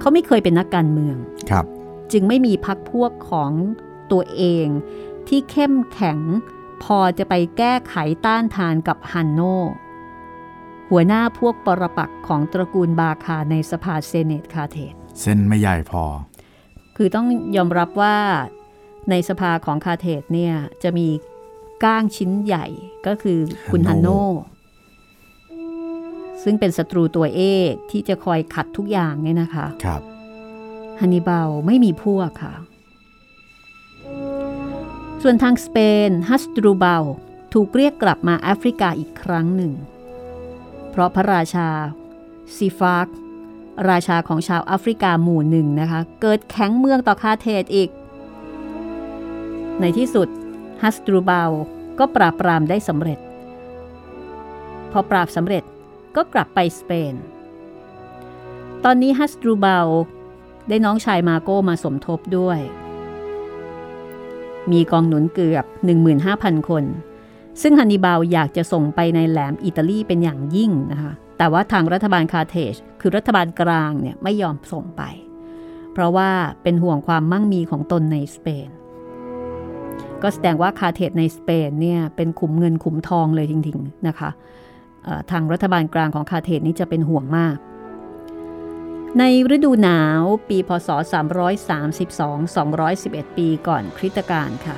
[0.00, 1.16] เขาไม่เคยเป็นนักการเมือง
[1.50, 1.64] ครับ
[2.12, 3.52] จึงไม่มีพรรคพวกของ
[4.12, 4.66] ตัวเอง
[5.28, 6.18] ที่เข้มแข็ง
[6.84, 7.94] พอจะไปแก้ไข
[8.26, 9.40] ต้านทานกับฮันโน
[10.90, 16.04] หัวหน้าพวกปรปักษ์ของตระกูลบาคาในสภาเซเนตคาร์เธจเส้นไม่ใหญ่พอ
[16.96, 18.16] คือต้องยอมรับว่า
[19.10, 21.08] ในสภาของคาเทสเนี่ยจะมี
[21.84, 22.66] ก้างชิ้นใหญ่
[23.06, 23.38] ก็คือ
[23.70, 24.08] คุณฮันโน
[26.42, 30.02] ซึ่งเป็นศัตรูตัวเอกที่จะคอยขัดทุกอย่างเนี่ยนะคะครับ
[31.00, 32.54] ฮันนิบาลไม่มีพวกค่ะ
[35.22, 35.78] ส่วนทางสเป
[36.08, 37.04] นฮัสตรูบาล
[37.52, 39.72] ถูกเรียกกลับมาแอฟริกาอีกครั้งหนึ่ง
[40.90, 41.68] เพราะพระราชา
[42.56, 43.08] ซีฟาก
[43.90, 47.90] ราชาของชาวแอฟริกาหมู่หนึ่งนะคะ เกิดแข็งเมืองต่อคาร์เธจอีก
[49.80, 50.28] ในที่สุด
[50.82, 51.50] ฮัสตรูเบล
[51.98, 53.18] ก็ปราบปรามได้สำเร็จ
[54.92, 55.64] พอปราบสำเร็จ
[56.16, 57.14] ก็กลับไปสเปน
[58.84, 59.88] ตอนนี้ฮัสตรูเบล
[60.68, 62.58] ได้น้องชายมาโก้มาสมทบด้วย
[64.72, 65.64] มีกองหนุนเกือบ
[66.16, 66.84] 15,000 คน
[67.62, 75.02] ซึ่งฮันนิบาลอยากจะส่งไปในแหลมอิตาลีเป็นอย่างยิ่งนะคะแต่ว่าทางรัฐบาลคาเทจคือรัฐบาลกลางเนี่ยไม่ยอมส่งไป
[75.92, 76.30] เพราะว่า
[76.62, 78.68] เป็นห่วงความมั่งมีของตนในสเปน
[80.22, 87.56] ก็แสดงว่าคาเทจในสเปนเนี่ยเป็นขุมเงินขุมทองเลยจริงๆนะคะเทางรัฐบาลกลางของคาเทจนี่จะเป็นห่วงมาก
[89.18, 90.88] ในฤดูหนาวปีพศ
[92.48, 94.76] 332 211 ปีก่อนคริสตกาลค่ะ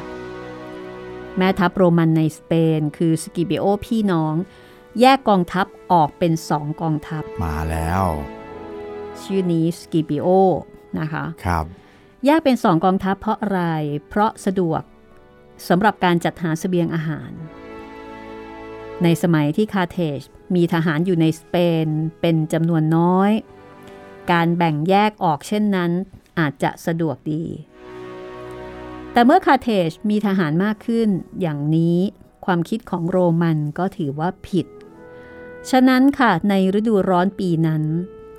[1.37, 4.35] แม่ทัพโรมันในสเปน คือสกิปิโอพี่น้อง
[5.01, 8.05] แยกกองทัพออกเป็นสองกองทัพ มาแล้ว
[9.23, 10.27] ชื่อนี้สกิปิโอ
[10.99, 11.65] นะคะครับ
[12.25, 13.63] แยกเป็นสองกองทัพเพราะอะไร
[14.09, 14.83] เพราะสะดวก
[15.69, 17.31] สำหรับการจัดหาเสบียงอาหาร
[19.02, 20.20] ในสมัยที่คาร์เธจ
[20.54, 21.87] มีทหารอยู่ในสเปน
[22.20, 23.30] เป็นจำนวนน้อย
[24.30, 25.90] การแบ่งแยกออกเช่นนั้น
[26.38, 27.44] อาจจะสะดวกดี
[29.12, 31.09] แต่เมื่อคาเทจมีทหารมากขึ้น
[31.40, 31.98] อย่างนี้
[32.44, 34.66] ความคิดของโรมันก็ถือว่าผิด
[35.70, 37.83] ฉะนั้นค่ะในฤดูร้อนปีนั้น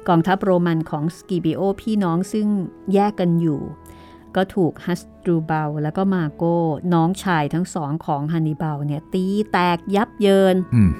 [0.07, 2.47] กองทัพโรมันของสกิบิโอพี่น้องซึ่ง
[2.93, 3.61] แยกกันอยู่
[4.35, 6.43] ก็ถูกฮัสตรูเบลแล้วก็มาโก
[6.93, 10.91] น้องชายทั้งสองของฮันนิบาลเนี่ยตีแตกยับเยินอืม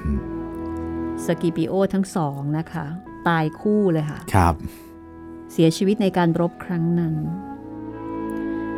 [1.26, 2.86] สกิปิโอทั้งสองนะคะ
[3.28, 4.56] ตายคู่เลยค่ะ ครับ
[5.52, 7.15] เสียชีวิตในการรบครั้งนั้น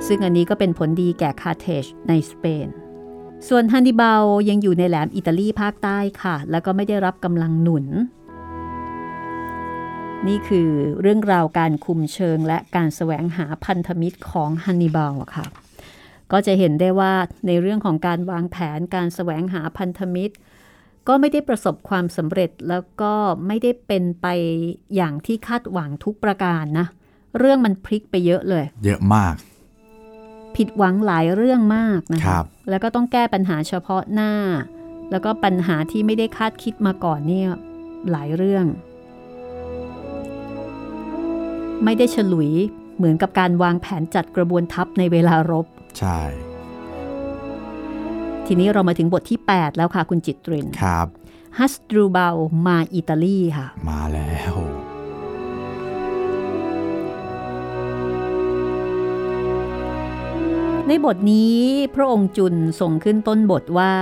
[0.07, 2.67] ซึ่งอันนี้ก็เป็นผลดีแก่คาร์เธจในสเปน
[3.47, 7.85] ส่วนฮันนิบาลยังอยู่ในแหลมอิตาลีภาคใต้ค่ะ แล้วก็ไม่ได้รับกำลังหนุน
[10.25, 10.69] นี่คือ
[11.01, 15.45] เรื่องราวการคุมเชิงและการแสวงหาพันธมิตรของฮันนิบาลค่ะ
[16.31, 17.13] ก็จะเห็นได้ว่า
[17.47, 20.35] ในเรื่องของการวางแผนการแสวงหาพันธมิตร
[21.07, 23.13] ก็ไม่ได้ประสบความสำเร็จแล้วก็
[23.47, 24.27] ไม่ได้เป็นไป
[24.95, 26.87] อย่างที่คาดหวังทุกประการนะ
[27.37, 29.35] เรื่องมันพลิกไปเยอะเลย เยอะมาก
[30.55, 34.33] ผิดหวังหลายเรื่องมากนะครัคะบแล้วก็ต้องแก้ปัญหาเฉพาะหน้า
[35.11, 37.49] แล้วก็ปัญหาที่ไม่ได้คาดคิดมาก่อนเนี่ย
[38.11, 38.65] หลายเรื่อง
[41.83, 42.51] ไม่ได้ฉลุย
[42.97, 45.65] เหมือนกับการวางแผนจัดกระบวนทัพในเวลารบ
[45.99, 46.19] ใช่
[48.45, 51.07] ทีนี้เรามาถึงบทที่ 8 แล้วค่ะคุณจิตริน ครับ
[51.59, 52.35] ฮัสตรูเบล
[52.65, 54.55] มาอิตาลีค่ะ มาแล้ว
[60.87, 61.57] ในบทนี้
[61.95, 63.93] พระองค์จุนส่งขึ้นต้นบทว่า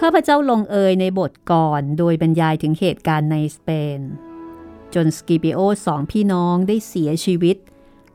[0.00, 4.00] ข้าพเจ้าลงเอยในบทก่อนโดยบรรยายถึงเหตุการณ์ในสเปน
[4.94, 7.56] จนสกิปิโอสองพี่น้องได้เสียชีวิต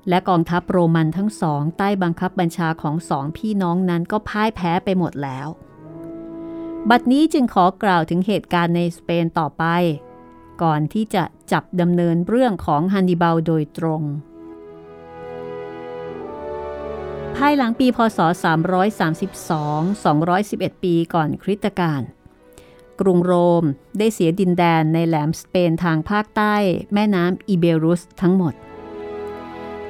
[0.10, 5.48] และกองทัพโรมันทั้งสองใต้บังคับบัญชาของสองพี่น้องนั้นก็พ่ายแพ้ไปหมดแล้ว
[6.90, 9.64] บัดนี้จึงขอกล่าวถึงเหตุการณ์ในสเปนต่อไป
[10.64, 14.04] ก่อนที่จะจับดำเนินเรื่องของฮันนิบาลโดยตรง
[17.36, 18.20] ภายหลังปีพศ
[19.10, 20.04] 332
[20.74, 22.02] 211 ปีก่อนคริสตกาล
[23.02, 23.64] กรุงโรม
[23.98, 26.56] ได้เสียดินแดนในแหลมสเปนทางภาคใต้
[26.94, 28.54] แม่น้ำอิเบรุสทั้งหมด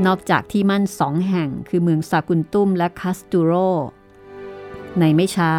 [0.05, 3.53] นอกจากที่มั่นสองแห่งคือเมืองซากุนตุมและคาสตูโร
[4.99, 5.53] ในไม่ช้า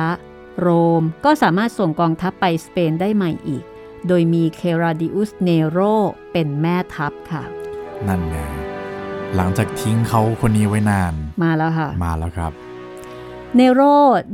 [0.60, 0.68] โร
[1.00, 3.64] มก็สามารถส่งกองทัพไปสเปนได้ใหม่อีก
[4.08, 5.78] โดยมีเคราดิอุสเนโร
[6.32, 7.42] เป็นแม่ทัพค่ะ
[8.08, 8.36] นั่นไง
[9.36, 12.52] หลังจากทิ้งเขาคนนี้ไว้นาน มาแล้วค่ะ มาแล้วครับ
[13.56, 13.80] เนโร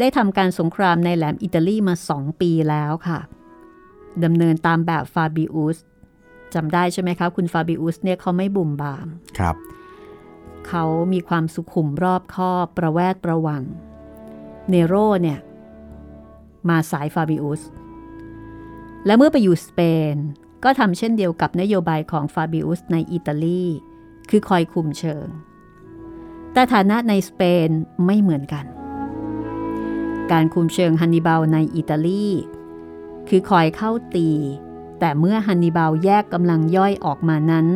[0.00, 3.20] ได้ทำการสงครามในแหลมอิตาลีมาสองปีแล้วค่ะ
[4.24, 5.78] ดำเนินตามแบบฟาบิอุส
[6.54, 9.56] จำได้ใช่ไหมคะคุณฟาบิอุสเนี่ยเขาไม่บุ่มบามครับ
[10.68, 13.62] เขามีความสุขุมรอบคอบประแวดประวัง
[14.70, 15.38] เนโรเนี่ย
[16.68, 17.62] มาสายฟาบิอุส
[19.06, 19.80] และเมื่อไปอยู่สเป
[20.12, 20.14] น
[20.64, 23.64] ก็ทำเช่นเดียวกับนโยบายของฟาบิอุสในอิตาลี
[24.30, 25.26] คือคอยคุมเชิง
[26.52, 27.68] แต่ฐานะในสเปน
[28.06, 28.64] ไม่เหมือนกัน
[30.32, 32.26] การคุมเชิงฮันนิบาลในอิตาลี
[33.28, 34.30] คือคอยเข้าตี
[34.98, 37.66] แต่เมื่อฮันนิบาลแยกกำลังย่อยออกมานั้น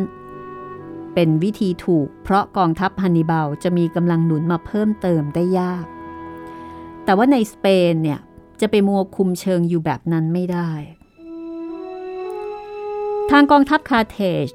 [1.13, 5.85] เป็นวิธีถูกเพราะกองทัพฮันนิบาลจะมีกำลังหนุนมาเพิ่มเติมได้ยาก
[7.03, 8.19] แต่ว่าในสเปนเนี่ย
[8.61, 10.71] จะไปมัวคุมเชิงอยู่แบบนั้นไม่ได้
[13.31, 14.47] ทางกองทัพคาเทจ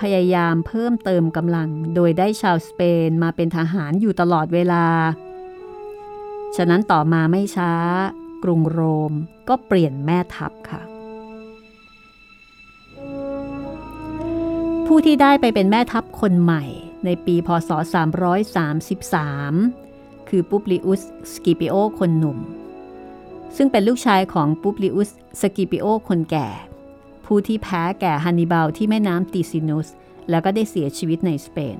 [0.00, 4.84] พยายามเพิ่มเติมกำลัง โดยได้ชาวสเปนมาเป็นทหารอยู่ตลอดเวลา
[6.56, 7.72] ฉะนั้นต่อมาไม่ช้า
[8.42, 9.12] กรุงโรม
[9.48, 10.82] ก็เปลี่ยนแม่ทัพค่ะ
[14.86, 16.64] ผู้ที่ได้ไปเป็นแม่ทัพคนใหม่
[17.04, 17.70] ในปีพศ
[19.34, 22.38] 333 คือปุบลิอุสสกิปิโอคนหนุ่ม
[23.56, 25.10] ซึ่งเป็นลูกชายของปุบลิอุส
[25.40, 26.48] สกิปิโอคนแก่
[27.26, 29.88] ผู้ที่แพ้แก่ฮันนิบาลที่แม่น้ำติซินุส
[30.30, 31.78] แล้วก็ได้เสียชีวิตในสเปน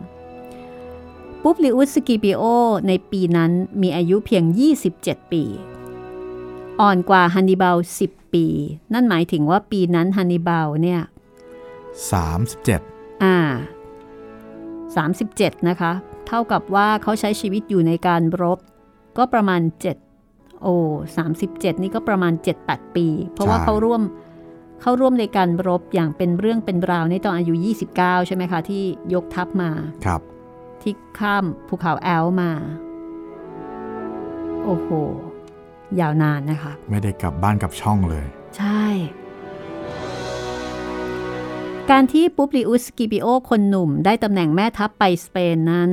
[1.42, 2.42] ปุบลิอุสสกิปิโอ
[2.88, 3.52] ในปีนั้น
[3.83, 4.44] มีอายุเพียง
[4.88, 5.44] 27 ปี
[6.81, 7.76] อ่อนกว่าฮันนิบาล
[8.07, 8.44] 10 ปี
[8.92, 11.00] นั่นหมายถึงว่าปีนั้นฮันนิบาลเนี่ย
[12.33, 13.37] 37 อ่า
[15.12, 15.92] 37 นะคะ
[16.26, 18.59] เท่ากับว่าเขาใช้ชีวิตอยู่ในการรบ
[19.18, 19.61] ก็ประมาณ
[20.11, 20.74] 7 โอ้
[21.28, 22.33] 37 นี่ก็ประมาณ
[22.64, 24.02] 7-8 ปี เพราะว่าใช่เขาร่วม
[24.81, 27.55] เขาร่วมในการรบอย่างเป็นเรื่องเป็นราวในตอนอายุ
[27.92, 28.83] 29 ใช่ไหมคะ ที่
[29.14, 29.70] ยกทัพมา
[30.07, 30.20] ครับ
[30.83, 32.53] ที่ข้ามภูเขาแอลป์มา
[34.64, 34.88] โอ้โห
[36.01, 38.85] ยาวนานนะคะ ไม่ได้กลับบ้านกลับช่องเลย ใช่
[41.90, 45.92] การที่ปุบลิอุสสกิปิโอคนหนุ่มได้ตำแหน่งแม่ทัพไปสเปนนั้น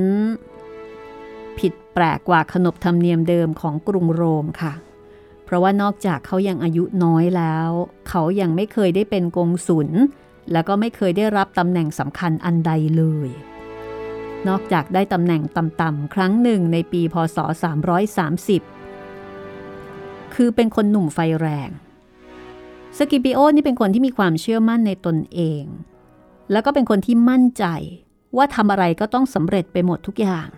[1.58, 4.72] ผิดแปลกกว่าขนบธรรมเนียมเดิมของกรุงโรมค่ะ
[5.44, 7.68] เพราะว่านอกจากเขายังอายุน้อยแล้ว
[8.08, 9.88] เขายังไม่เคยได้เป็นกงสุล
[10.52, 13.30] แล้วก็ไม่เคยได้รับตำแหน่งสำคัญอันใดเลย
[14.48, 17.38] นอกจากได้ตำแหน่งต่ำๆครั้งหนึ่งในปีพศ
[19.06, 21.70] 330 คือเป็นคนหนุ่มไฟแรง
[22.98, 25.64] สกิปิโอนี่เป็นคนที่มีความเชื่อมั่นในตนเอง
[26.52, 27.64] แล้วก็เป็นคนที่มั่นใจ
[28.36, 30.48] ว่าทำอะไรก็ต้องสำเร็จไปหมดทุกอย่าง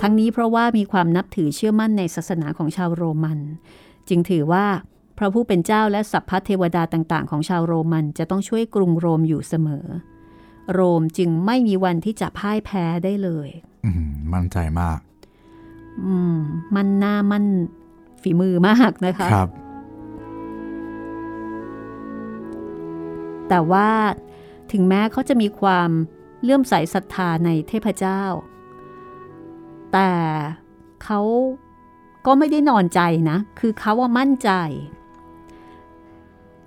[0.00, 3.38] ทั้งนี้เพราะว่ามีความนับถือเชื่อมั่นในศาสนาของชาวโรมัน
[4.08, 4.66] จึงถือว่า
[5.18, 9.86] พระผู้เป็นเจ้าและสัพพะเทวดาต่าง ๆ ของชาวโรมันจะต้องช่วยกรุงโรมอยู่เสมอ
[10.72, 13.48] โรมจึงไม่มีวันที่จะพ่ายแพ้ได้เลย
[13.84, 15.00] อืมมั่นใจมาก
[16.04, 16.36] อืม
[16.74, 17.44] มันหน้ามัน
[18.22, 19.50] ฝีมือมากนะคะครับ
[23.48, 23.88] แต่ว่า
[24.72, 25.90] ถึงแม้เขาจะมีความ
[26.42, 28.22] เลื่อมใสศรัทธาในเทพเจ้า
[29.92, 30.12] แต่
[31.04, 31.20] เขา
[32.26, 34.50] ก็ไม่ได้นอนใจนะ คือเขาว่ามั่นใจ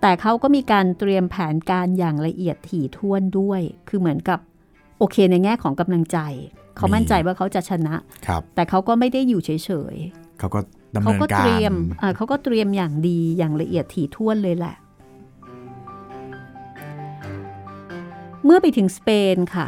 [0.06, 4.40] แต่เขาก็มีการเตรียมแผนการอย่างละเอียดถี่ถ้วนด้วย คือเหมือนกับ
[5.00, 6.18] โอเคในแง่ของกำลังใจ
[6.76, 7.96] เขามั่นใจว่าเขาจะชนะ
[8.28, 9.50] ครับแต่เขาก็ไม่ได้อยู่เฉ
[9.94, 9.96] ย
[10.40, 10.60] เขาก็
[10.96, 14.76] ดำๆเขาเนินก็กาเตรรียมเอ่อเขาก็เตรียมอย่างดีอย่างละเอียดถี่ถ้วนเลยแหละ
[18.46, 19.66] เมื่อไปถึงสเปนค่ะ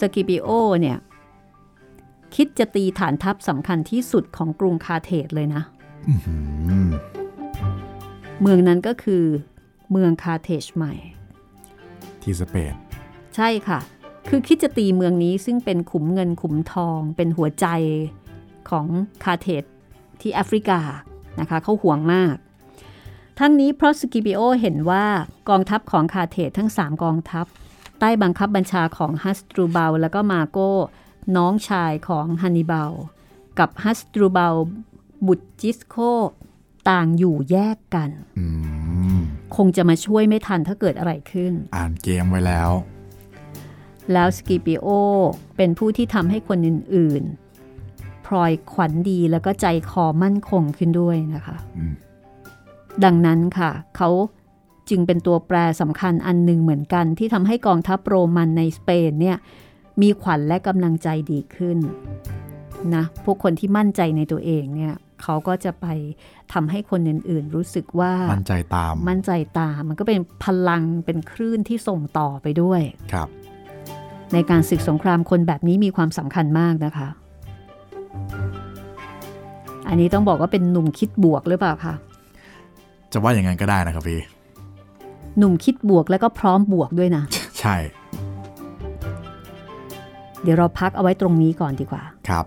[0.00, 0.48] สกิปิโอ
[0.80, 0.98] เนี่ย
[2.34, 5.62] คิดจะตีฐานทัพสำคัญที่สุดของกรุงคาร์เธจเลยนะ
[6.08, 6.14] อื
[6.86, 6.88] ม
[8.40, 9.24] เมืองนั้นก็คือ
[9.90, 10.94] เมืองคาร์เธจใหม่
[12.22, 12.74] ที่สเปน
[13.36, 13.80] ใช่ค่ะ
[14.28, 17.66] คือคิดจะตีเมืองนี้ซึ่งเป็นขุมเงินขุมทอง เป็นหัวใจ
[18.70, 18.86] ของ
[19.24, 19.64] คาร์เธจ
[20.20, 20.80] ที่แอฟริกา
[21.40, 22.36] นะคะเขาห่วงมาก
[23.38, 25.04] ทั้งนี้เพราะสกิปิโอเห็นว่า
[25.48, 27.46] กองทัพของคาร์เธจทั้ง 3 กองทัพ
[27.98, 30.72] ใต้บังคับบัญชาของฮัสตรูเบลแล้วก็มาโก้
[31.36, 32.92] น้องชายของฮันนิบาล
[33.58, 34.56] กับฮัสตรูเบล
[35.26, 35.96] บุตรจิสโค
[36.90, 38.46] ต่างอยู่แยกกันอื
[39.16, 39.18] ม
[39.56, 42.70] คงจะมาช่วยไม่ทันถ้าเกิดอะไรขึ้น อ่านเกมไว้แล้ว
[44.12, 44.86] แล้วสกิปิโอ
[45.56, 51.94] เป็นผู้ที่ทำให้คนอื่นๆพลอยขวัญดีแล้วก็ใจคอมั่นคงขึ้นด้วยนะคะอืม
[53.04, 54.10] ดังนั้นค่ะ เขา
[54.90, 59.36] จึงเป็นตัวแปรสำคัญอันหนึ่งเหมือนกันที่ทำให้กองทัพโรมันในสเปนเนี่ย
[60.00, 61.78] มีขวัญและกำลังใจดีขึ้น
[62.94, 65.86] นะพวกคนที่มั่นใจในตัวเองเนี่ย เขาก็จะไป
[66.52, 72.80] ทำให้คนอื่นๆ รู้สึกว่ามั่นใจตาม มั่นใจตาม มันก็เป็นพลังเป็นคลื่นที่ส่งต่อไปด้วย
[73.12, 73.28] ครับ
[74.32, 77.08] ในการศึกสงครามคนแบบนี้มีความสำคัญมากนะคะ
[79.88, 81.94] อันนี้ต้องบอกว่าเป็นหนุ่มคิดบวกหรือเปล่าคะ
[83.12, 84.20] จะว่าอย่างนั้นก็ได้นะครับพี่
[85.38, 87.22] หนุ่มคิดบวกแล้วก็พร้อมบวกด้วยนะ
[87.60, 87.76] ใช่
[90.42, 92.44] เดี๋ยวเราพักเอาไว้ตรงนี้ก่อนดีกว่าครับ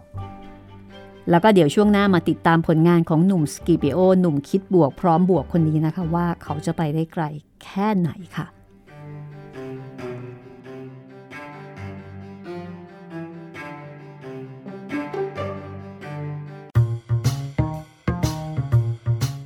[1.29, 7.23] แล้วก็เดี๋ยวช่วงหน้ามาติดตามผลงานของหนุ่มสกิปิโอหนุ่มคิดบวกพร้อมบวกคนนี้นะคะ ว่าเขาจะไปได้ไกล
[7.63, 8.47] แค่ไหนค่ะ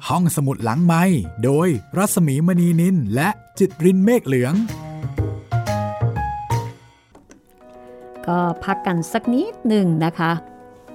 [0.07, 1.03] ห้องสมุดหลังไม้
[1.43, 4.53] โดยรัสมีมณีนินและจิตรินเมฆเหลือง
[8.27, 10.31] ก็พักกันสักนิดหนึ่งนะคะ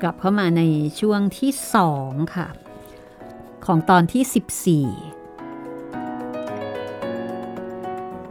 [0.03, 0.63] กลับเข้ามาใน
[1.01, 1.51] ช่วงที่
[1.93, 2.49] 2 ค่ะ
[3.67, 5.09] ของตอนที่ 14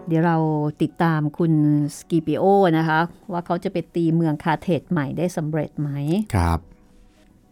[0.08, 0.38] เดี๋ยวเรา
[0.82, 1.54] ติดตามคุณ
[1.98, 2.44] สกิปิโอ
[2.78, 3.00] นะคะ
[3.32, 5.90] ว่าเขาจะไปตีเมืองคาเทสใหม่ได้สำเร็จไหม
[6.36, 6.60] ครับ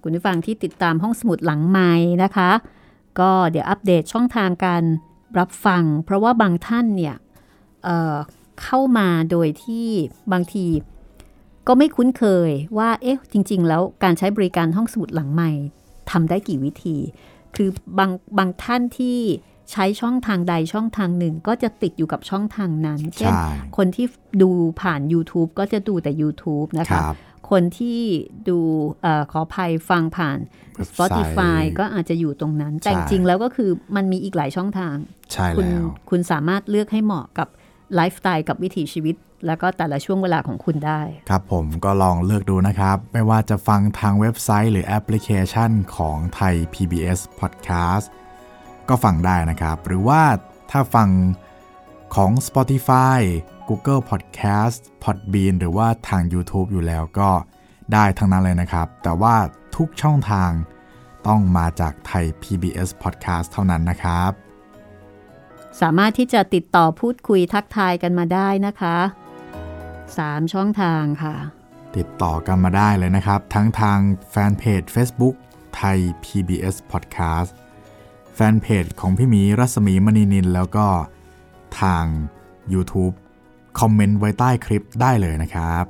[0.02, 1.92] คุณผู้ฟังที่ติดตามห้องสมุดหลังไม้
[2.24, 2.52] นะคะ
[3.20, 4.84] ก็เดี๋ยวอัปเดตช่องทางการ
[5.40, 7.16] รับฟัง เพราะว่าบางท่านเนี่ย
[7.84, 8.16] เอ่อ
[8.64, 9.88] เข้ามาโดยที่
[10.32, 10.66] บางที
[11.68, 15.52] ก็ไม่คุ้นเคยว่าเอ๊ะจริง ๆ แล้วการใช้บริการห้องสมุดหลังใหม่
[16.12, 16.98] ทำได้กี่วิธี
[17.56, 19.20] คือบางบางท่านที่
[19.72, 23.48] ใช้ช่องทางใดช่องทางหนึ่งก็จะติดอยู่กับช่องทางนั้น เช่นใช่
[23.78, 24.06] คนที่
[24.42, 24.50] ดู
[24.82, 27.16] ผ่าน YouTube ก็จะดูแต่ YouTube นะคคะรับ
[27.50, 28.00] คนที่
[28.50, 28.60] ดู
[29.02, 30.40] เออขออภัยฟังผ่าน
[30.76, 34.96] เว็บไซต์ Spotify ก็อาจจะอยู่ตรงนั้น แต่จใช่ริงๆแล้วก็คือมันมีอีกหลายช่องทาง
[35.34, 37.48] ใช่คุณแล้ว คุณสามารถเลือกให้เหมาะกับ
[37.96, 48.06] ไลฟ์สไตล์กับวิถีชีวิต แล้วก็แต่ละช่วงเวลาของคุณได้ ครับผมก็ลองเลือกดูนะครับ ไม่ว่าจะฟังทางเว็บไซต์หรือแอปพลิเคชันของไทย PBS Podcast
[48.90, 50.22] ก็ฟังได้นะครับ หรือว่า
[50.72, 51.10] ถ้าฟัง
[52.16, 53.20] ของ Spotify
[53.70, 57.30] Google Podcast Podbean หรือว่าทาง YouTube อยู่แล้วก็
[57.94, 59.36] ได้ทั้งนั้นเลยนะครับ แต่ว่า
[59.76, 60.52] ทุกช่องทาง
[61.28, 64.45] ต้องมาจากไทย PBS Podcast เท่านั้นนะครับ
[65.82, 68.98] สามารถที่จะติดต่อพูดคุยทักทายกันมาได้นะคะ
[69.76, 71.36] 3 ช่องทางค่ะ
[71.98, 74.00] ติดต่อกันมาได้เลยนะครับ ทั้งทาง
[74.32, 75.36] แฟนเพจ Facebook
[75.76, 77.52] ไทย PBS Podcast
[78.36, 80.88] แฟนเพจของพี่หมีรัศมีมณีนิน แล้วก็
[81.82, 82.06] ทาง
[82.74, 83.16] YouTube
[83.80, 85.86] คอมเมนต์ไว้ใต้คลิปได้เลยนะครับ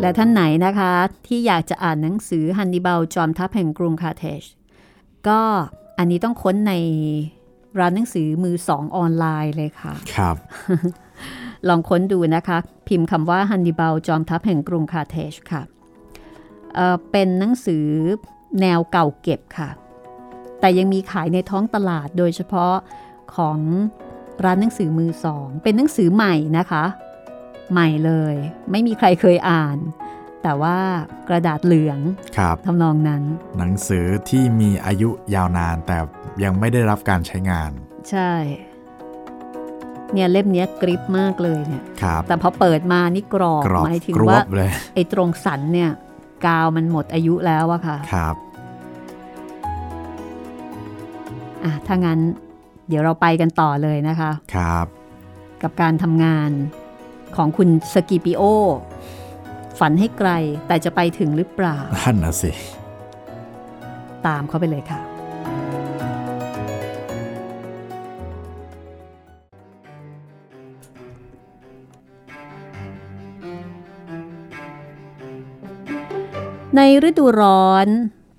[0.00, 0.92] และท่านไหนนะคะ
[1.26, 4.42] ที่อยากจะอ่านหนังสือฮันนิบาลจอมทัพแห่งกรุงคาเทจ
[5.28, 5.42] ก็
[6.02, 6.74] อันนี้ต้องค้นใน
[7.78, 10.36] ร้านหนังสือมือสองออนไลน์เลยค่ะ ครับ
[11.68, 12.58] ลองค้นดูนะคะ
[12.88, 15.62] พิมพ์คำว่าฮันนิบาลจอมทัพแห่งกรุงคาเทจค่ะ
[16.74, 17.86] เอ่อเป็นหนังสือ
[18.60, 19.70] แนวเก่าเก็บค่ะ
[20.60, 22.74] แต่ยังมีขายในท้องตลาดโดยเฉพาะ
[23.36, 23.58] ของ
[24.44, 26.84] ร้านหนังสือมือสอง เป็นหนังสือใหม่นะคะ
[27.72, 28.34] ใหม่เลย
[28.70, 29.78] ไม่มีใครเคยอ่าน
[30.42, 30.78] แต่ว่า
[31.28, 31.98] กระดาษเหลือง
[32.38, 33.22] ครับทำนองนั้น
[33.58, 35.98] หนังสือที่มีอายุยาวนานแต่
[36.44, 37.70] ยังไม่ได้รับการใช้งาน
[38.10, 38.32] ใช่
[40.12, 45.90] เนี่ยเล่มเนี้ยกริปมากเลยเนี่ยครับแต่พอเปิดมานี่กรอบกรอบหมายถึงกรวว่าบเลยไอ้ตรงสันเนี่ย
[46.46, 48.34] กาวมันหมดอายุแล้วอะค่ะครับ
[51.64, 52.18] อะถ้างั้น
[52.88, 54.86] เดี๋ยวเราไปกันต่อเลยนะคะ ครับ
[55.62, 56.50] กับการทำงาน
[57.36, 58.42] ของคุณสกิปิโอ
[59.80, 60.30] ฝันให้ไกล
[60.66, 62.50] แต่จะไปถึงหรือเปล่านั่นนะสิ
[64.26, 65.00] ตามเข้าไปเลยค่ะ
[76.76, 77.88] ในฤดูร้อน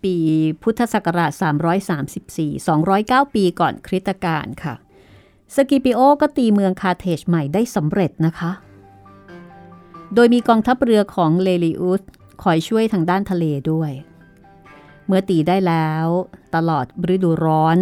[0.03, 0.15] ปี
[0.63, 1.31] พุทธศักราช
[2.13, 4.75] 334 209 ปีก่อนคริสตกาลค่ะ
[5.55, 8.51] สกิปิโอก็ตีเมืองคาเทจใหม่ได้สำเร็จนะคะ
[10.15, 12.01] โดยมีกองทัพเรือของเลลิอุส
[12.43, 13.91] คอยช่วยทางด้านทะเลด้วย
[15.07, 16.05] เมื่อตีได้แล้ว
[16.55, 17.77] ตลอดฤดูร้อน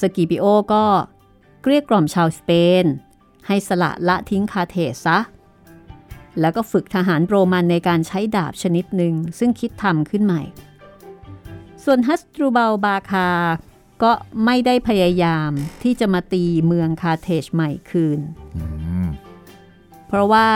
[0.00, 0.84] สกิปิโอก็
[1.62, 2.50] เกลี้ยกล่อมชาวสเป
[2.82, 2.84] น
[3.46, 5.18] ให้สละละทิ้งคาร์เธจซะ
[6.40, 10.42] แล้วก็ฝึกทหารโรมันในการใช้ดาบชนิดหนึ่งซึ่งคิดทำขึ้นใหม่
[11.84, 13.30] ส่วนฮัสตรูเบลบาคา
[14.02, 14.12] ก็
[14.44, 15.50] ไม่ได้พยายาม
[15.82, 18.20] ที่จะมาตีเมืองคาร์เธจใหม่คืน
[18.56, 18.64] อื
[19.04, 19.06] ม
[20.08, 20.48] เพราะว่า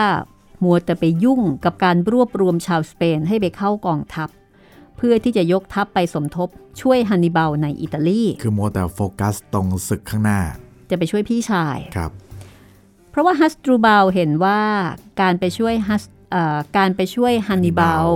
[0.63, 4.29] มัวแต่ไปยุ่งกับการรวบรวมชาวสเปนให้ไปเข้ากองทัพ
[4.97, 6.49] เพื่อที่จะยกทัพไปสมทบ
[6.81, 10.39] ช่วยฮันนิบาลในอิตาลี คือโมวแต่โฟกัสตรงศึกข้างหน้า
[10.89, 12.11] จะไปช่วยพี่ชายครับ
[13.09, 14.61] เพราะว่าฮัสตรูเบลเห็นว่า
[15.21, 18.11] การไปช่วยฮัสเอ่อการไปช่วยฮันนิบาล Hannibal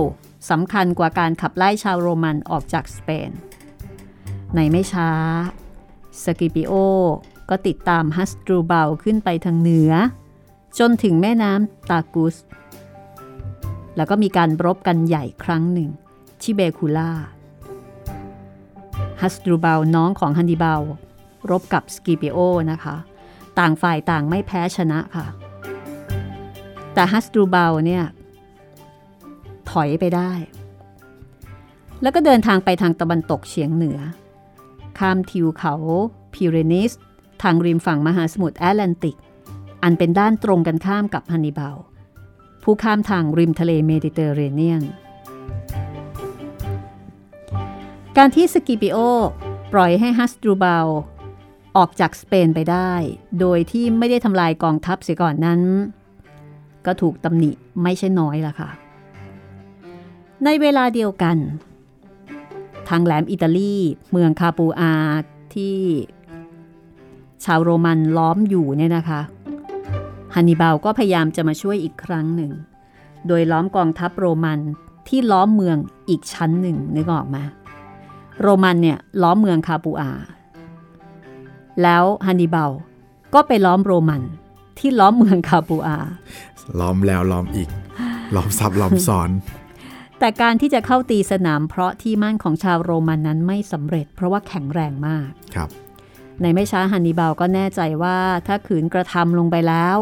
[0.50, 3.30] สำคัญกว่าการขับไล่ชาวโรมันออกจากสเปน
[4.54, 5.10] ในไม่ช้า
[6.24, 6.72] สกิปิโอ
[7.50, 9.92] ก็ติดตามฮัสตรูเบลขึ้นไปทางเหนือ
[10.78, 12.36] จนถึงแม่น้ำตากุส
[13.96, 15.90] แล้วก็มีการรบกันใหญ่ครั้งหนึ่ง
[16.42, 17.10] ที่เบคูล่า
[19.20, 20.82] ฮัสตรูเบลน้องของฮันนิบาล
[21.50, 22.36] รบกับสกิปิโอ
[22.70, 22.96] นะคะ
[23.58, 25.26] ต่างฝ่ายต่างไม่แพ้ชนะค่ะ
[26.94, 28.04] แต่ฮัสตรูเบลเนี่ย
[29.70, 30.32] ถอยไปได้
[32.02, 33.98] แล้วก็เดินทางไปทางตะวันตกเฉียงเหนือ
[34.98, 35.74] ข้ามทิวเขา
[36.34, 36.92] พิเรนีส
[37.42, 39.16] ทางริมฝั่งมหาสมุทรแอตแลนติก
[39.84, 41.76] อันเป็นด้านตรงกันข้ามกับฮันนิบาล
[42.62, 44.82] ผู้ข้ามทางริมทะเลเมดิเตอร์เรเนียน
[48.16, 48.96] การที่สกิปิโอ
[49.72, 50.86] ปล่อยให้ฮัสตรูเบล
[51.76, 52.92] ออกจากสเปนไปได้
[53.40, 55.60] โดยที่ไม่ได้ทำลายกองทัพเสียก่อนนั้น
[56.86, 57.50] ก็ถูกตำหนิ
[57.82, 58.70] ไม่ใช่น้อยละค่ะ
[60.44, 61.36] ในเวลาเดียวกัน
[62.88, 63.74] ทางแหลมอิตาลี
[64.10, 64.94] เมืองคาปูอา
[65.54, 65.76] ที่
[67.44, 69.20] ชาวโรมันล้อมอยู่เนี่ยนะคะ
[70.34, 72.52] ฮันนิบาลก็พยายามจะมาช่วยอีกครั้งหนึ่ง
[73.26, 74.60] โดยล้อมกองทัพโรมัน
[75.08, 75.76] ที่ล้อมเมือง
[76.08, 77.44] อีกชั้นหนึ่งนึกออกมา
[78.42, 80.10] โรมันเนี่ยล้อมเมืองคาปูอา
[81.82, 82.70] แล้วฮันนิบาล
[83.34, 84.22] ก็ไปล้อมโรมัน
[84.78, 85.96] ที่ล้อมเมืองคาปูอา
[86.80, 87.70] ล้อมแล้วล้อมอีก
[88.34, 89.30] ล้อมซับล้อมซ้อน
[90.18, 95.68] แต่การที่จะเข้าตีสนามเพราะที่มั่นของชาวโรมันนั้นไม่สำเร็จ เพราะว่าแข็งแรงมาก ครับ
[96.40, 99.96] ในไม่ช้าฮันนิบาลก็แน่ใจว่าถ้าขืนกระทำลงไปแล้ว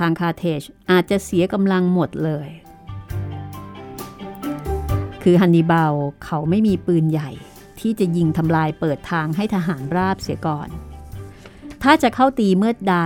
[0.00, 2.48] ทางคาเทจอาจจะเสียกำลังหมดเลย
[5.22, 5.94] คือฮันนิบาล
[6.24, 7.30] เขาไม่มีปืนใหญ่
[7.80, 10.68] ที่จะยิงทำลายเปิดทางให้ทหารราบเสียก่อน
[11.82, 12.96] ถ้าจะเข้าตีเมื่อใด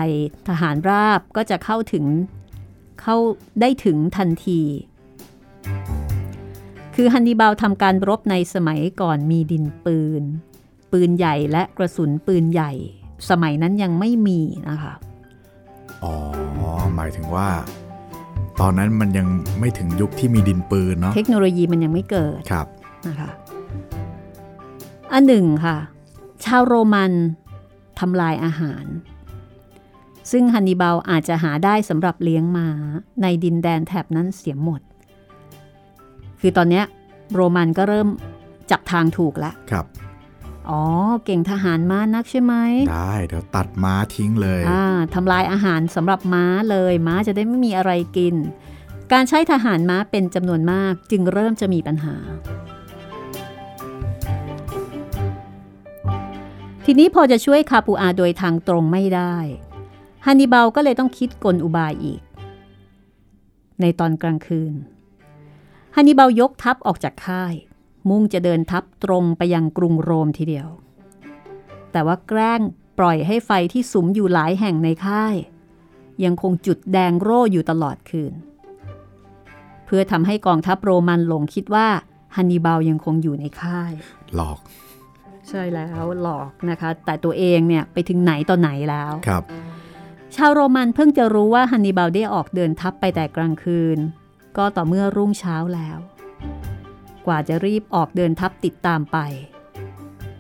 [0.49, 2.05] ทหารราบก็จะเข้าถึง
[3.03, 3.17] เข้า
[3.61, 4.63] ได้ถึงทันที
[6.95, 10.23] คือฮันนิบาลทำการรบในสมัยก่อนมีดินปืน
[10.93, 12.73] ปืนใหญ่และกระสุนปืนใหญ่
[13.31, 14.95] สมัยนั้นยังไม่มีนะคะ
[16.05, 16.15] อ๋อ
[16.97, 17.49] หมายถึงว่า
[18.61, 19.27] ตอนนั้นมันยัง
[19.61, 22.67] ไม่ถึงยุคที่มีดินปืนเนาะเทคโนโลยีมันยังไม่เกิดครับ
[23.07, 23.31] นะคะ
[25.13, 25.77] อันหนึ่งค่ะ
[26.45, 27.13] ชาวโรมัน
[27.99, 28.85] ทำลายอาหาร
[30.31, 32.67] ซึ่งฮันนิบาลอาจจะหาได้สำหรับเลี้ยงมา
[33.23, 34.81] ในดินแดนแถบนั้นเสียหมด
[36.41, 36.85] คือตอนเนี้ย
[37.35, 38.09] โรมันก็เริ่ม
[38.71, 39.85] จับทางถูกแล้วครับ
[40.71, 40.83] อ๋อ
[41.25, 42.55] เก่งทหารม้านักใช่ไหม
[42.93, 44.85] ได้เดี๋ยวตัดม้าทิ้งเลยอ่า
[45.15, 48.35] ทำลายอาหารสำหรับม้าเลย ม้าจะได้ไม่มีอะไรกิน
[49.13, 52.17] การใช้ทหารม้าเป็นจำนวนมาก จึงเริ่มจะมีปัญหา
[56.85, 59.37] ทีนี้พอจะช่วยคาปูอาโดยทางตรงไม่ได้
[60.25, 62.21] ฮันนิบาลก็เลยต้องคิดกลอุบายอีก
[63.81, 64.75] ในตอนกลางคืน
[65.95, 67.55] ฮันนิบาลยกทัพออกจากค่าย
[68.09, 70.69] มุ่งจะเดินทัพตรงไปยังกรุงโรมทีเดียว
[71.93, 72.61] แต่ว่าแกล้ง
[72.99, 75.35] ปล่อยให้ไฟที่สุมอยู่หลายแห่งในค่าย
[76.25, 78.33] ยังคงจุดแดงโร่อยู่ตลอดคืน
[79.85, 81.89] เพื่อทำให้กองทัพโรมันหลงคิดว่า
[82.37, 83.93] ฮันนิบาลยังคงอยู่ในค่าย
[84.37, 84.59] หลอก
[85.49, 89.43] ใช่แล้วหลอกนะคะ แต่ตัวเองเนี่ยไปถึงไหนต่อไหนแล้วครับ
[90.37, 93.99] ชาวโรมันเพิ่งจะรู้ว่าฮันนิบาลได้ออกเดินทัพไปแต่กลางคืน
[94.57, 95.99] ก็ต่อเมื่อรุ่งเช้าแล้ว
[97.27, 99.19] กว่าจะรีบออกเดินทัพติดตามไป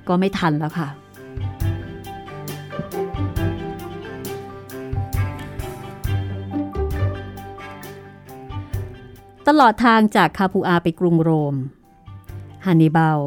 [0.08, 0.88] ก็ไม่ทันแล้วค่ะ
[9.48, 11.54] ตลอดทางจากคาปูอาไปกรุงโรม
[12.66, 13.18] ฮันนิบาล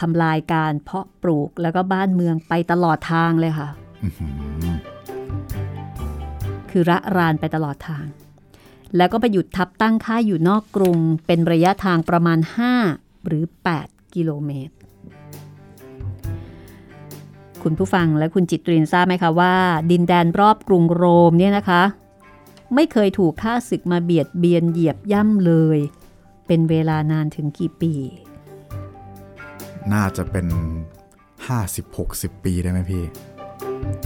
[0.00, 3.68] ทำลายการเพาะปลูกแล้วก็บ้านเมืองไปตลอดทางเลยค่ะ
[4.02, 4.76] อื้อหือ
[6.70, 8.06] คือระรานไปตลอดทาง
[8.96, 12.38] แล้วก็ไปหยุดทับตั้งค่ายอยู่นอกกรุง เป็นระยะทางประมาณ
[12.82, 13.44] 5 หรือ
[13.78, 14.74] 8 กิโลเมตร
[17.62, 19.54] คุณผู้ฟังและคุณจิตรินทราบไหมคะว่า
[19.90, 21.82] ดินแดนรอบกรุงโรมเนี่ยนะคะ
[22.74, 25.78] ไม่เคยถูกฆ่าศึกมาเบียดเบียนเหยียบย่ำเลย
[26.46, 27.94] เป็นเวลานานถึงกี่ปี
[29.92, 30.46] น่าจะเป็น
[31.66, 33.04] 50-60 ปีได้ไหมพี่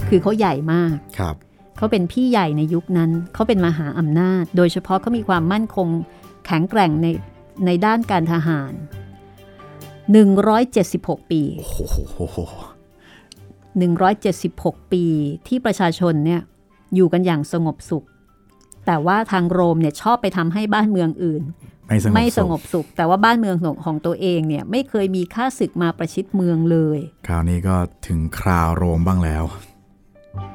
[0.09, 1.35] คือเขาใหญ่มากครับ
[1.79, 5.87] เขาเป็นพี่ใหญ่ในยุคนั้น เขาเป็นมหาอำนาจ โดยเฉพาะเขามีความมั่นคง
[6.45, 7.07] แข็งแกร่งใน
[7.65, 8.71] ในด้านการทหาร
[10.41, 12.37] 176 ปี โอ้โห
[13.83, 15.03] 176 ปี
[15.47, 16.41] ที่ประชาชนเนี่ย
[16.95, 18.05] อยู่กันอย่างสงบสุข
[18.85, 21.43] แต่ว่าทางโรมเนี่ยชอบไปทำให้บ้านเมืองอื่น
[21.87, 23.55] ไม่สงบไม่สงสุบขสุข แต่ว่าบ้านเมือง
[23.85, 27.75] ของตัวเองเนี่ยไม่เคยมีค่าศึกมาประชิดเมืองเลย คราวนี้ก็
[28.07, 29.43] ถึงคราวโรมบ้างแล้ว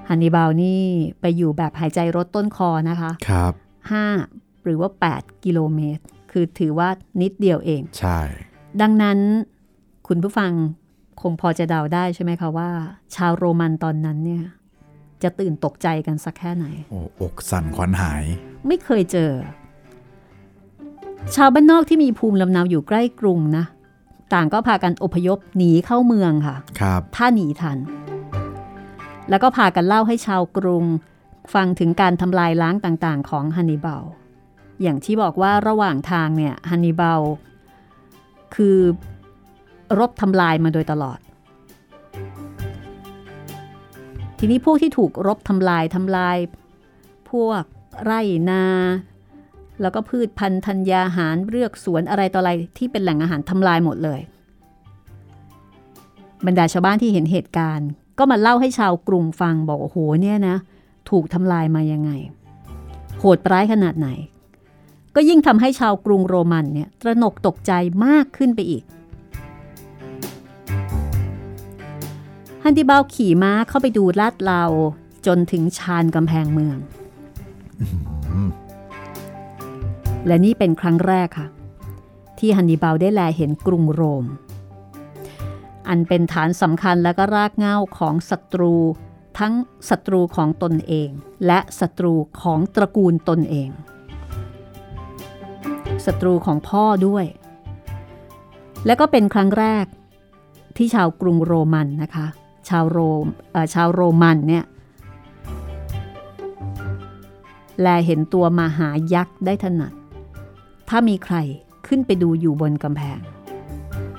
[0.08, 0.82] ฮันนิบาลนี่
[1.20, 3.52] ไปอยู่แบบหายใจรถต้นคอนะคะครับ
[4.10, 6.02] 5หรือว่า 8 กิโลเมตร
[6.32, 6.88] คือถือว่า
[7.22, 8.18] นิดเดียวเอง ใช่
[8.80, 9.18] ดังนั้น
[10.08, 10.52] คุณผู้ฟัง
[11.20, 12.70] คงพอจะเดาได้ใช่ไหมคะว่า
[13.14, 14.44] ชาวโรมันตอนนั้นเนี่ย
[15.22, 18.22] จะตื่นตกใจกันสักแค่ไหน โอ้อกสั่นขวัญหาย
[18.66, 19.30] ไม่เคยเจอ
[21.34, 23.64] ชาวบ้านนอกที่มีภูมิลำเนาอยู่ใกล้กรุงนะ
[24.34, 27.78] ต่างก็พากันอพยพหนีเข้าเมืองค่ะ ครับ ถ้าหนีทัน
[29.30, 30.84] แล้วก็พากันเล่าให้ชาวกรุง
[31.54, 34.04] ฟังถึงการทำลายล้างต่างๆ ของฮันนิบาล
[34.82, 37.20] อย่างที่บอกว่าระหว่างทางเนี่ยฮันนิบาล
[38.54, 38.78] คือ
[39.98, 41.18] รบทำลายมาโดยตลอด
[44.38, 46.36] ทีนี้พวกที่ถูกรบทำลายทำลาย
[47.30, 47.62] พวก
[48.04, 48.20] ไร่
[48.50, 48.64] นา
[49.82, 54.20] แล้วก็พืชพันธุ์ธัญญาหารเลือกสวนอะไรต่ออะไรที่เป็นแหล่งอาหารทำลายหมดเลย
[56.46, 60.56] บรรดาชาวบ้านที่เห็นเหตุการณ์ ก็มาเล่าให้ชาวกรุงฟังบอกโอ้โหเนี่ยนะ
[61.10, 62.10] ถูกทำลายมายังไง
[63.18, 64.08] โหดร้ายขนาดไหน
[65.14, 67.72] ก็ยิ่งทำให้ชาวกรุงโรมันเนี่ยตระหนกตกใจ
[68.04, 68.84] มากขึ้นไปอีก
[72.64, 74.64] ฮันติบาลขี่ม้าเข้าไปดูลาดเหลา
[75.26, 76.78] จนถึงชานกำแพงเมือง
[80.26, 81.48] และนี่เป็นครั้งแรกค่ะ
[82.38, 84.24] ที่ฮันนิบาลได้แลเห็นกรุงโรม
[85.88, 88.74] อันเป็นฐานสำคัญและก็รากเหง้าของศัตรู
[89.38, 89.54] ทั้ง
[89.88, 91.10] ศัตรูของตนเอง
[91.46, 93.70] และศัตรูของตระกูลตนเอง
[96.06, 97.24] ศัตรูของพ่อด้วย
[98.86, 99.86] และก็เป็นครั้งแรก
[100.76, 102.26] ที่ชาวกรุงโรมันนะคะ
[102.68, 103.26] ชาวโรม
[103.74, 104.64] ชาวโรมันเนี่ย
[107.80, 109.92] แลเห็นตัวมหายักษ์ได้ถนัด
[110.88, 111.36] ถ้ามีใคร
[111.86, 113.20] ขึ้นไปดูอยู่บนกำแพง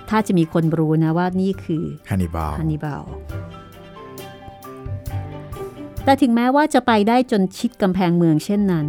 [0.09, 3.03] ถ้าจะมีคนรู้นะว่านี่คือฮันนิบาลฮันนิบาล
[6.03, 8.87] แต่ถึงแม้ว่าจะไปได้จนชิดกำแพงเมืองเช่นนั้น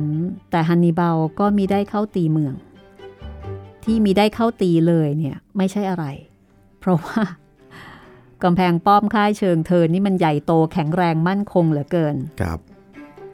[0.50, 2.54] แต่ฮันนิบาลก็มีได้เข้าตีเมือง
[3.84, 6.04] ที่มีได้เข้าตีเลยเนี่ยไม่ใช่อะไร
[6.80, 7.22] เพราะว่า
[8.42, 12.58] กำแพงป้อมค่ายเชิงเทินนี่มันใหญ่โตแข็งแรงมั่นคงเหลือเกิน ครับ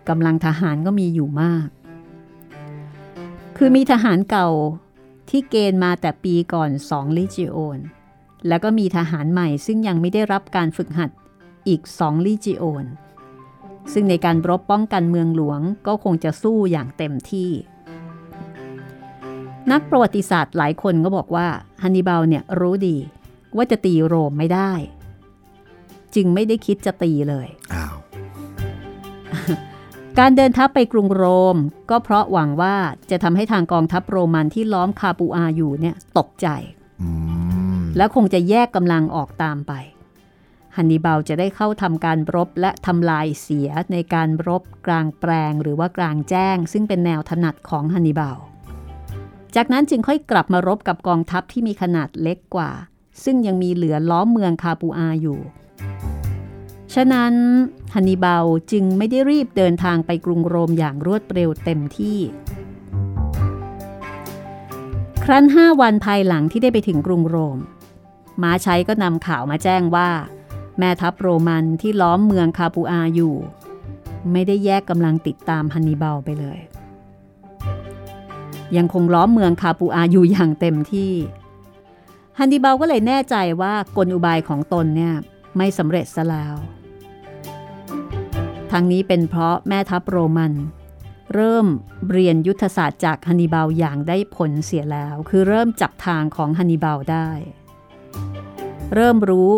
[0.09, 1.67] กำลังทหารก็มีอยู่มาก
[3.57, 4.49] คือมีทหารเก่า
[5.29, 7.79] ที่เกณฑ์มาแต่ปีก่อนสองลิจิโอน
[8.49, 11.11] แล้วก็มีทหารใหม่ซึ่งยังไม่ได้รับการฝึกหัด
[11.69, 12.85] อีกสองลิจิโอน
[13.93, 17.51] ซึ่งในการรบป้องกันเมืองหลวงก็คงจะสู้อย่างเต็มที่
[19.73, 21.47] นักประวัติศาสตร์หลายคนก็บอกว่า
[21.83, 22.97] ฮันนิบาลเนี่ยรู้ดี
[23.57, 24.73] ว่าจะตีโรมไม่ได้
[26.15, 27.97] จึงไม่ได้คิดจะตีเลยอ้าว
[30.21, 31.57] การเดินทัพไปกรุงโรม
[31.91, 32.77] ก็เพราะหวังว่า
[33.11, 36.49] จะทำให้ทางกองทัพโรมันที่ล้อมคาปูอาอยู่เนี่ยตกใจ
[37.03, 37.09] อื
[37.79, 39.73] มและคงจะแยกกำลังออกตามไป
[40.77, 48.39] ฮันนิบาลจะได้เข้าทำการรบและทำลายเสียในการรบกลางแปลงหรือว่ากลางแจ้ง ซึ่งเป็นแนวถนัดของฮันนิบาล
[49.57, 52.71] จากนั้นจึงค่อยกลับมารบกับกองทัพที่มีขนาดเล็กกว่า
[53.25, 55.41] ซึ่งยังมีเหลือล้อมเมืองคาปูอาอยู่
[56.95, 57.35] ฉะนั้น
[57.95, 62.19] ฮันนิบาลจึงไม่ได้รีบเดินทางไปกรุงโรมอย่างรวดเร็วเต็มที่
[65.25, 67.59] ครั้นห้าวันภายหลังที่ได้ไปถึงกรุงโรม
[68.43, 70.11] ม้าชัยก็นำข่าวมาแจ้งว่า
[70.79, 73.35] แม่ทัพโรมันที่ล้อมเมืองคาปูอาอยู่
[74.33, 76.59] ไม่ได้แยกกำลังติดตามฮันนิบาลไปเลย
[78.77, 81.13] ยังคงล้อมเมืองคาปูอาอยู่อย่างเต็มที่
[82.39, 85.15] ฮันนิบาลก็เลยแน่ใจว่ากลอุบายของตนเนี่ย
[85.57, 86.57] ไม่สำเร็จซะแล้ว
[88.73, 90.53] ทั้งนี้เป็นเพราะแม่ทัพโรมัน
[91.35, 91.67] เริ่ม
[92.11, 97.29] เรียนยุทธศาสตร์จากฮันนิบาลอย่างได้ผลเสียแล้ว คือเริ่มจับทางของฮันนิบาลได้
[98.95, 99.51] เริ่มรู้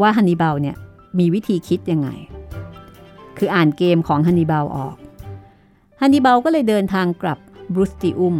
[0.00, 0.76] ว่าฮันนิบาลเนี่ย
[1.18, 2.08] มีวิธีคิดยังไง
[3.38, 4.96] คืออ่านเกมของฮันนิบาลออก
[6.00, 7.38] ฮันนิบาลก็เลยเดินทางกลับ
[7.72, 8.36] บรูสติอุม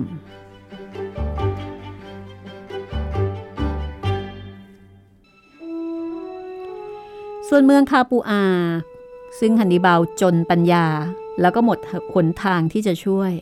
[7.48, 8.42] ส่วนเมืองคาปูอา
[9.38, 10.86] ซึ่งฮันนิบาลจนปัญญา
[11.40, 11.78] แล้วก็หมด
[12.14, 13.32] หนทางที่จะช่วย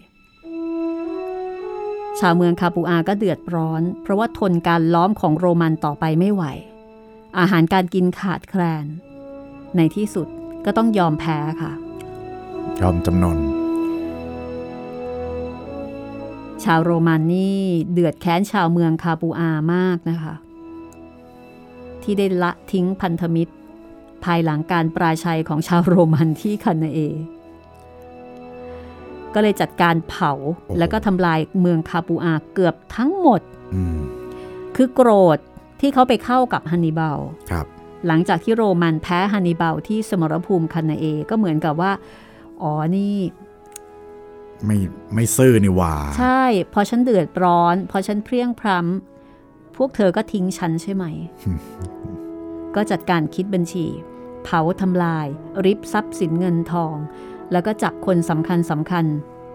[2.18, 6.44] ชาวเมืองคาปูอาก็เดือดร้อน เพราะว่าทนการล้อมของโรมันต่อไปไม่ไหว
[7.38, 8.86] อาหารการกินขาดแคลน
[9.76, 10.28] ในที่สุด
[10.64, 11.72] ก็ต้องยอมแพ้ค่ะ
[12.80, 13.38] ยอมจำนน
[16.64, 17.60] ชาวโรมันนี่
[17.92, 20.34] เดือดแค้นชาวเมืองคาปูอามากนะคะ
[22.02, 23.52] ที่ได้ละทิ้งพันธมิตร
[24.24, 26.98] ภายหลังการปราชัยของชาวโรมันที่คานาเอ
[29.34, 30.32] ก็เลยจัดการเผา
[30.78, 33.40] แล้วก็ทำลายเมืองคาปูอาเกือบทั้งหมด
[33.74, 33.98] อืม
[34.76, 35.38] คือโกรธ
[35.80, 37.18] ที่เขาไปเข้ากับฮันนิบาล
[37.50, 37.66] ครับ
[38.06, 41.92] หลังจากที่โรมันแพ้ฮันนิบาลที่สมรภูมิคานาเอก็เหมือนกับว่า
[42.62, 43.16] อ๋อนี่
[44.66, 44.78] ไม่
[45.14, 46.42] ไม่ซื่อนี่หว่า ใช่
[46.72, 51.04] พอฉันเดือดร้อน พอฉันเพรียงพรำพวกเธอก็ทิ้งฉันใช่ไหม
[52.74, 53.86] ก็จัดการคิดบัญชี
[54.44, 55.26] เผาทำลาย
[55.64, 56.94] ริบทรัพย์สินเงินทอง
[57.52, 59.04] แล้วก็จับคนสำคัญสำคัญ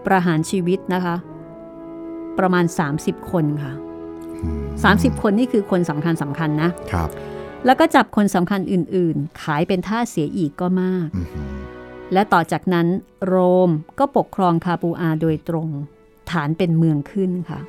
[0.06, 1.16] ประหารชีวิตนะคะ
[2.38, 2.64] ประมาณ
[2.98, 3.72] 30 คนค่ะ
[4.44, 4.62] อืม
[5.16, 7.08] 30 คนนี่คือคนสำคัญสำคัญนะครับ
[7.66, 11.50] แล้วก็จับคนสำคัญอื่น ๆ ขายเป็นท่าเสียอีกก็มากอื้อหือ
[12.12, 12.86] และต่อจากนั้น
[13.26, 13.36] โร
[13.68, 15.68] มก็ปกครองคาปูอาโดยตรง
[16.30, 17.60] ฐานเป็นเมืองขึ้นค่ะ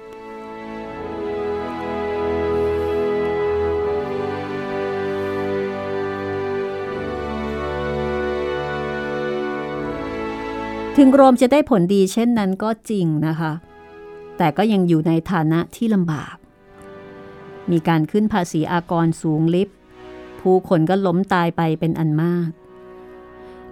[11.02, 13.54] ถึงโรมจะได้ผลดีเช่นนั้นก็จริงนะคะ
[14.38, 16.36] แต่ก็ยังอยู่ในฐานะที่ลำบาก
[17.72, 19.70] มีการขึ้นภาษีอากรสูงลิบ
[20.39, 22.50] ผู้คนก็ล้มตายไปเป็นอันมาก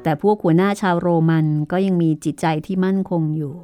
[0.04, 3.56] แต่พวกหัวหน้าชาวโรมันก็ยังมีจิตใจที่มั่นคงอยู่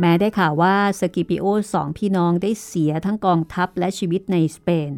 [0.00, 4.92] แม้ได้ข่าวว่าสกิปิโอสองพี่น้องได้เสียทั้งกองทัพและชีวิตในสเปน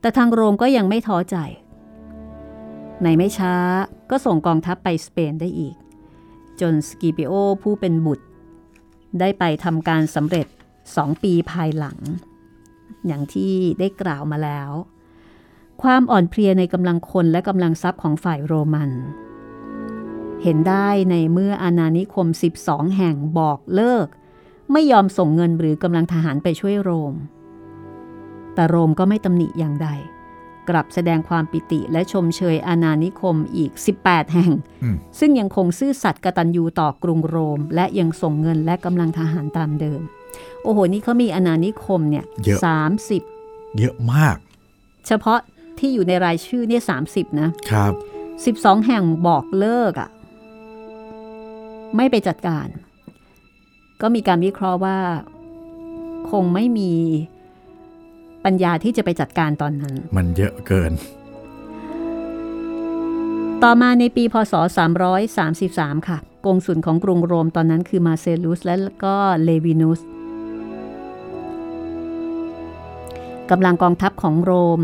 [0.00, 1.36] แต่ทางโรมก็ยังไม่ท้อใจ
[3.02, 3.54] ในไม่ช้า
[4.10, 5.76] ก็ส่งกองทัพไปสเปนได้อีก
[6.60, 7.32] จนสกิปิโอ
[7.62, 8.24] ผู้เป็นบุตร
[9.20, 10.46] ได้ไปทำการสำเร็จ
[10.96, 11.98] สองปีภายหลัง
[13.06, 14.70] อย่างที่ได้กล่าวมาแล้ว
[15.82, 18.90] ความอ่อนเพลียในกำลังคนและกำลังทรัพย์ของฝ่ายโรมัน
[20.42, 22.26] เห็นได้ในเมื่ออาณานิคม
[22.60, 24.06] 12 แห่งบอกเลิก
[24.72, 27.14] ไม่ยอมส่งเงินหรือกำลังทหารไปช่วยโรม
[28.54, 29.88] แต่โรมก็ไม่ตำหนิอย่างใด
[30.68, 34.52] กลับแสดงความปิติและชมเชยอาณานิคมอีก 18 แห่ง
[34.82, 40.00] อืมซึ่งยังคงซื่อสัตย์กตัญญูต่อกรุงโรม และยังส่งเงินและกำลังทหารตามเดิม
[40.62, 43.22] โอ้โห นี่เขามีอาณานิคมเนี่ยเยอะสามสิบ
[43.78, 44.36] เยอะมาก
[45.06, 45.38] เฉพาะ
[45.78, 47.92] ที่อยู่ในรายชื่อเนี่ยสามสิบนะครับ
[48.44, 50.10] สิบสองแห่งบอกเลิกอะ่ะ
[51.96, 52.66] ไม่ไปจัดการ
[54.00, 54.98] ก็มีการวิเคราะห์ว่า
[56.30, 56.92] คงไม่มี
[58.44, 60.92] ปัญญาที่จะไปจัดการตอนนั้น มันเยอะเกิน
[63.62, 64.54] ต่อมาในปีพศ
[65.30, 68.74] 333 ค่ะ กงสุลของกรุงโรมตอนนั้นคือมาเซลุสและ
[69.04, 70.00] ก็เลวินุส
[73.50, 74.80] กำลังกองทัพของโรม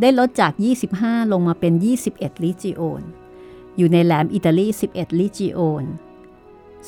[0.00, 0.52] ได้ลดจาก
[0.92, 1.72] 25 ลงมาเป็น
[2.08, 3.02] 21 ลิจิโอน
[3.76, 5.84] อยู่ในแหลมอิตาลี 11 ลิจิโอน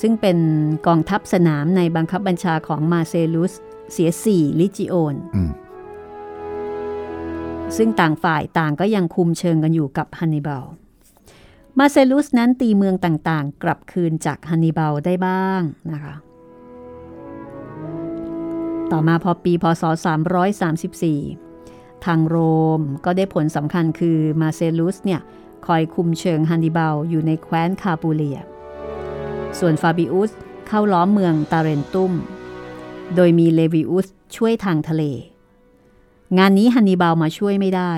[0.01, 0.39] ซึ่งเป็น
[0.87, 3.53] กองทัพสนามในบังคับบัญชาของมาเซลุส
[3.93, 5.51] เสีย 4 ลิจิโอนอืม
[7.77, 10.65] ซึ่งต่างฝ่ายต่างก็ยังคุมเชิงกันอยู่กับฮันนิบาล
[11.79, 15.63] มาเซลุสนั้นตีเมืองต่างๆ กลับคืนจากฮันนิบาลได้บ้าง
[15.93, 16.15] นะคะ
[18.93, 19.83] ต่อมาพอปีพศ
[20.95, 22.37] 334 ทางโร
[22.79, 25.21] มก็ได้ผลสำคัญคือมาเซลุสเนี่ย
[25.67, 28.39] คอยคุมเชิงฮันนิบาลอยู่ในแคว้นคาปูเลีย
[29.59, 30.31] ส่วนฟาบิอุส
[30.69, 32.13] เข้าล้อมเมืองตาเรนตุม
[33.17, 34.07] โดยมีเลวิอุส
[34.37, 35.03] ช่วยทางทะเล
[36.39, 37.93] งานนี้ฮันนิบาลมาช่วยไม่ได้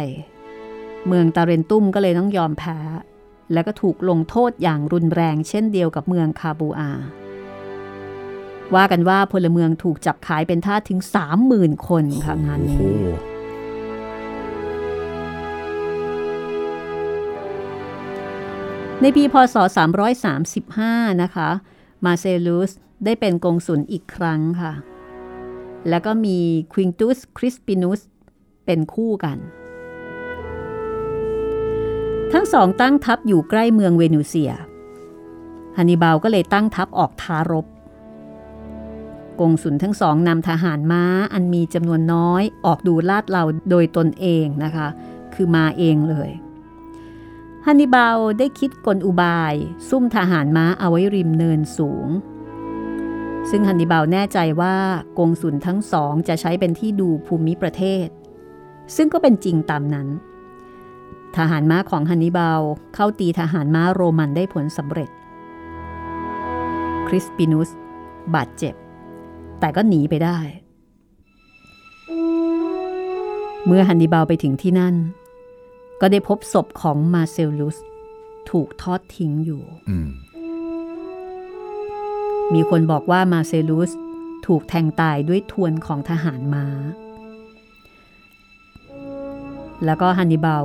[1.07, 2.79] เมืองตาเรนตุมก็เลยต้องยอมแพ้
[3.53, 6.91] แล้วก็ถูกลงโทษอย่างรุนแรงเช่นเดียวกับเมืองคาบูอา
[8.75, 11.01] ว่ากันว่าพลเมืองถูกจับขายเป็นทาสถึง
[11.45, 13.05] 30,000 คนค่ะงานโอ้โหนี้
[19.01, 19.57] ในปีพศ
[20.39, 21.49] 335 นะคะ
[22.05, 22.71] มาเซลุส
[23.05, 24.73] ได้เป็นกงสุลอีกครั้งค่ะ
[25.89, 26.39] แล้วก็มี
[26.73, 28.01] ควิงตุสคริสปินุส
[28.67, 29.39] เป็นคู่กัน
[32.33, 34.53] ทั้งสองตั้งทัพอยู่ใกล้เมืองเวนูเซีย
[35.77, 37.67] ฮันนิบาลก็เลยตั้งทัพออกท้ารบ
[39.41, 44.89] กงสุลทั้งสองนำทหารม้าอันมีจำนวนน้อยออกดูลาดเราโดยตนเองนะคะ
[45.35, 46.31] คือมาเองเลย
[47.67, 49.55] ฮันนิบาลได้คิดกลอุบาย
[49.89, 52.09] ซุ่มทหารม้าเอาไว้ริมเนินสูง
[53.51, 54.77] ซึ่งฮันนิบาลแน่ใจว่า
[55.19, 58.09] กงสุลทั้งสองจะใช้เป็นที่ดูภูมิประเทศ
[58.97, 60.09] ซึ่งก็เป็นจริงตามนั้น
[61.37, 62.61] ทหารม้าของฮันนิบาล
[62.95, 65.11] เข้าตีทหารม้าโรมันได้ผลสำเร็จ
[67.07, 67.69] คริสปินุส
[68.35, 68.75] บาดเจ็บ
[69.61, 70.39] แต่ก็หนีไปได้
[73.67, 74.95] เมื่อฮันนิบาลไปถึงที่นั่น
[76.01, 77.77] ก็ได้พบศพของมาเซลลุส
[78.51, 80.09] ถูกทอดทิ้งอยู่อืม
[82.55, 83.91] มีคนบอกว่ามาเซลุส
[84.47, 86.67] ถูกแทงตายด้วยทวนของทหารม้า
[89.85, 90.65] แล้วก็ฮันนิบาล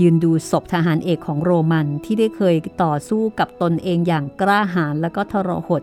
[0.00, 5.82] ยืนดูศพทหารเอกของโรมันที่ได้เคยต่อสู้กับตนเองอย่างกล้าหาญและก็ทรหด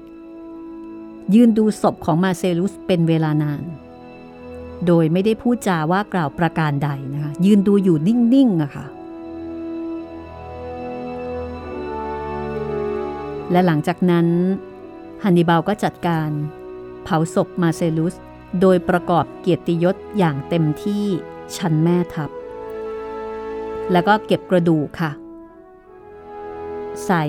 [1.33, 3.63] ยืนดูศพของมาเซลุสเป็นเวลานาน
[4.87, 8.85] โดยไม่ได้พูดจาว่ากล่าวประการใดนะคะยืนดูอยู่นิ่งๆอะค่ะ
[13.51, 14.27] และหลังจากนั้น
[15.23, 16.29] ฮันนิบาลก็จัดการ
[17.03, 18.15] เผาศพมาเซลุส
[18.61, 21.05] โดยประกอบเกียรติยศอย่างเต็มที่
[21.57, 22.29] ชั้นแม่ทัพ
[23.91, 25.11] แล้วก็เก็บกระดูกค่ะ
[27.05, 27.25] ใส่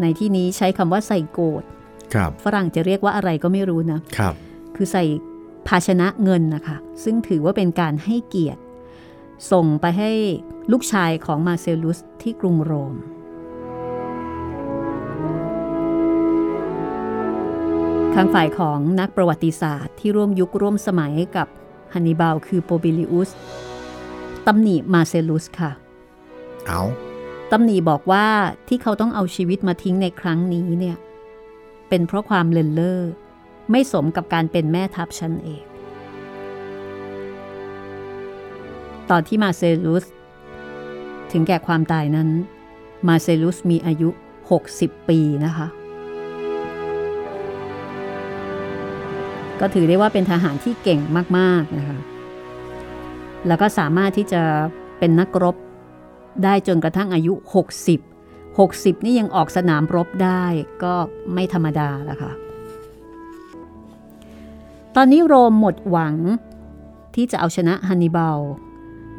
[0.00, 1.62] ในที่นี้ใช้คำว่าใส่โกด
[2.14, 4.34] ครับฝรั่งจะเรียกว่าอะไรก็ไม่รู้นะครับ
[4.76, 5.04] คือใส่
[5.68, 8.60] ภาชนะเงินนะคะ ซึ่งถือว่าเป็นการให้เกียรติ
[9.52, 10.10] ส่งไปให้
[10.72, 12.94] ลูกชายของมาเซลุสที่กรุงโรม
[18.14, 21.48] ข้างฝ่ายของนักประวัติศาสตร์ที่ร่วมยุคร่วมสมัยกับ
[21.94, 23.30] ฮันนิบาลคือโปบิลิอุส
[24.46, 25.70] ตำหนิมาเซลุสค่ะ
[26.66, 26.82] เอา
[27.52, 28.26] ตำหนิบอกว่า
[28.68, 30.96] ที่เขาต้องเอาชีวิตมาทิ้งในครั้งนี้เนี่ย
[31.88, 33.00] เป็นเพราะความเลินเล่อ
[33.70, 35.64] ไม่สมกับการเป็นแม่ทัพชั้นเอก
[39.10, 40.04] ตอนที่มาเซลุส
[41.32, 42.28] ถึงแก่ความตายนั้น
[43.08, 44.08] มาเซลุสมีอายุ
[44.58, 45.66] 60 ปีนะคะ
[49.60, 51.00] ก็ถือได้ว่าเป็นทหารที่เก่ง
[51.38, 51.98] มาก ๆ นะคะ
[53.46, 54.42] แล้วก็สามารถที่จะ
[54.98, 55.56] เป็นนักรบ
[56.44, 57.34] ได้จนกระทั่งอายุ
[58.14, 60.44] 60 60 นี่ยังออกสนามรบได้
[60.82, 60.94] ก็
[61.34, 62.32] ไม่ธรรมดาแล้วค่ะ
[64.96, 66.14] ตอนนี้โรมหมดหวัง
[67.14, 68.38] ที่จะเอาชนะฮันนิบาล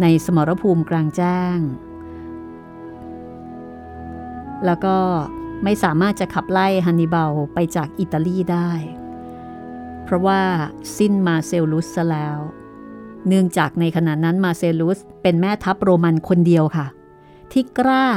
[0.01, 1.59] ในสมรภูมิกลางแจ้ง
[4.65, 4.97] แล้วก็
[5.63, 8.71] ไม่สามารถจะขับไล่ฮันนิบาลไปจากอิตาลีได้
[10.03, 10.41] เพราะว่า
[10.97, 12.38] สิ้นมาเซลลุสซะแล้ว
[13.28, 16.88] เนื่องจากในขณะนั้นมาเซลุสเป็นแม่ทัพโรมันคนเดียวค่ะ
[17.51, 18.07] ที่กล้า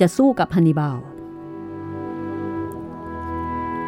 [0.00, 0.98] จะสู้กับฮันนิบาล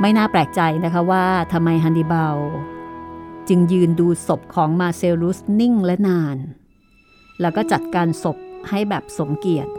[0.00, 2.36] ไม่น่าแปลกใจนะคะว่าทำไมฮันนิบาล
[3.48, 6.36] จึงยืนดูศพของมาเซลุสนิ่งและนาน
[7.40, 8.36] แล้วก็จัดการศพ
[8.68, 9.72] ให้แบบสมเกียรติ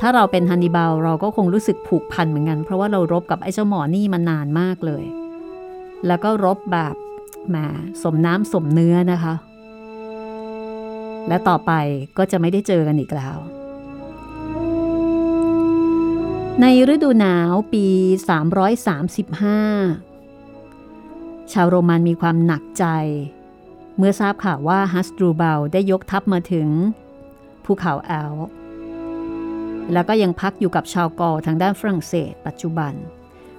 [0.00, 5.04] ถ้าเราเป็นฮันนิบาลเราก็คงรู้สึกผูกพันเหมือนกัน เพราะว่าเรารบกับไอ้เจ้าหมอนี่มานานมากเลย
[6.06, 6.94] แล้วก็รบแบบ
[7.48, 7.56] แหม
[8.02, 9.34] สมน้ำสมเนื้อนะคะ
[11.28, 11.72] และต่อไป
[12.18, 13.36] ก็จะไม่ได้เจอกันอีกแล้ว
[16.60, 17.86] ในฤดูหนาวปี
[19.50, 22.84] 335 ชาวโรมันมีความหนักใจ
[23.96, 26.68] เมื่อทราบข่าวว่าฮัสตรูเบลได้ยกทัพมาถึง
[27.64, 28.34] ภูเขาแอลป์
[29.92, 32.92] แล้วก็ยังพักอยู่กับชาวกอลทางด้านฝรั่งเศส ปัจจุบัน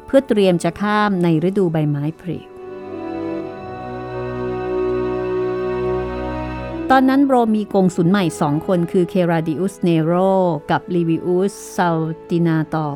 [0.06, 2.40] เพื่อเตรียมจะข้ามในฤดูใบไม้ผลิ
[6.92, 10.14] ตอนนั้นโรมมีกงสุลใหม่สองคนคือเคราดิอุสเนโร
[10.72, 11.90] กับลิวิอุสซา
[12.30, 12.90] ตินาตอ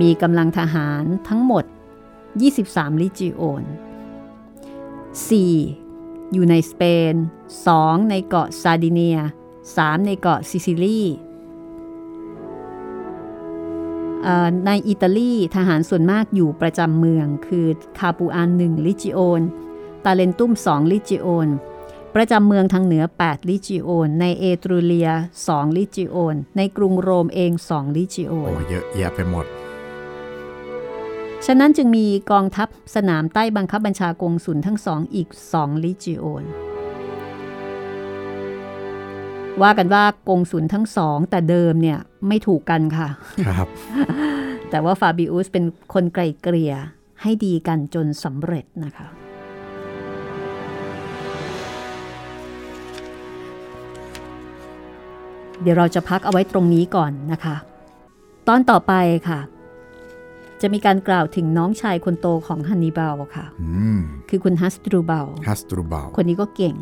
[0.00, 1.64] มีกำลังทหารทั้งหมด
[2.32, 3.64] 23 ลิจิโอน
[5.58, 6.32] 4.
[6.32, 7.14] อยู่ในสเปน
[7.62, 8.10] 2.
[8.10, 9.18] ในเกาะซาร์ดิเนีย
[9.62, 10.06] 3.
[10.06, 11.02] ในเกาะซิซิลี
[14.66, 17.66] ในอิตาลีทหารส่วนมากอยู่ประจำเมืองคือ
[17.98, 19.42] คาปูอา 1ลิจิโอน
[20.04, 21.48] ตาเรนตุม2ลิจิโอน
[22.14, 25.10] ประจำเมืองทางเหนือ 8 ลิจิโอน ในเอตรูเรีย
[25.44, 29.46] 2 ลิจิโอน ในกรุงโรมเอง 2 ลิจิโอน โอ้เยอะแยะไปหมด
[31.46, 35.28] ฉะนั้นจึงมีกองทัพสนามใต้บังคับบัญชากงสุลทั้งสองอีก
[35.58, 36.44] 2 ลิจิโอน
[39.62, 41.98] ว่ากันว่ากงสุลทั้งสองแต่เดิมเนี่ย
[42.28, 43.08] ไม่ถูกกันค่ะ
[43.48, 43.68] ครับ
[44.70, 46.74] แต่ว่าฟาบิอุสเป็นคนไกลเกลี่ย
[47.22, 49.08] ให้ดีกันจนสำเร็จนะคะ
[55.62, 57.56] เดี๋ยวเราจะพักเอาไว้ตรงนี้ก่อนนะคะ
[58.48, 58.92] ตอนต่อไป
[59.28, 59.40] ค่ะ
[60.60, 63.46] จะมีการกล่าวถึงน้องชายคนโตของฮันนิบาลค่ะ
[64.28, 66.74] คือคุณฮัสตรูเบลฮัสตรูเบลคนนี้ก็เก่ง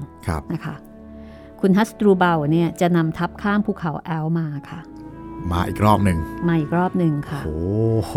[0.54, 0.74] นะคะ
[1.60, 4.80] คุณฮัสตรูเบลเนี่ยจะนำทัพข้ามภูเขาแอลมาค่ะ
[5.52, 6.18] มาอีกรอบหนึ่ง
[6.48, 7.64] มาอีกรอบหนึ่งค่ะโอ้
[8.04, 8.14] โห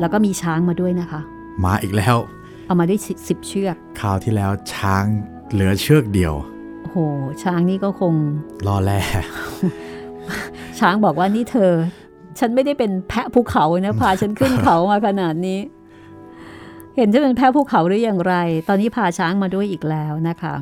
[0.00, 1.20] แล้วก็มีช้างมาด้วยนะคะ
[1.64, 2.16] มาอีกแล้ว
[2.66, 2.96] เอามาได้
[3.28, 5.04] สิบเชือกคราวที่แล้วช้าง
[5.52, 6.34] เหลือเชือกเดียว
[6.94, 7.00] โห
[7.42, 8.14] ช้างนี่ก็คง
[8.66, 8.92] รอแล
[10.78, 11.72] ช้างบอกว่านี่เธอ
[12.38, 15.60] ฉันไม่ได้เป็นแพะภูเขานะพาฉันขึ้นเขามาขนาดนี้
[16.96, 18.34] เห็นจะเป็นแพะภูเขาหรืออย่างไร
[18.68, 20.54] ตอนนี้พาช้างมาด้วยอีกแล้วนะคะ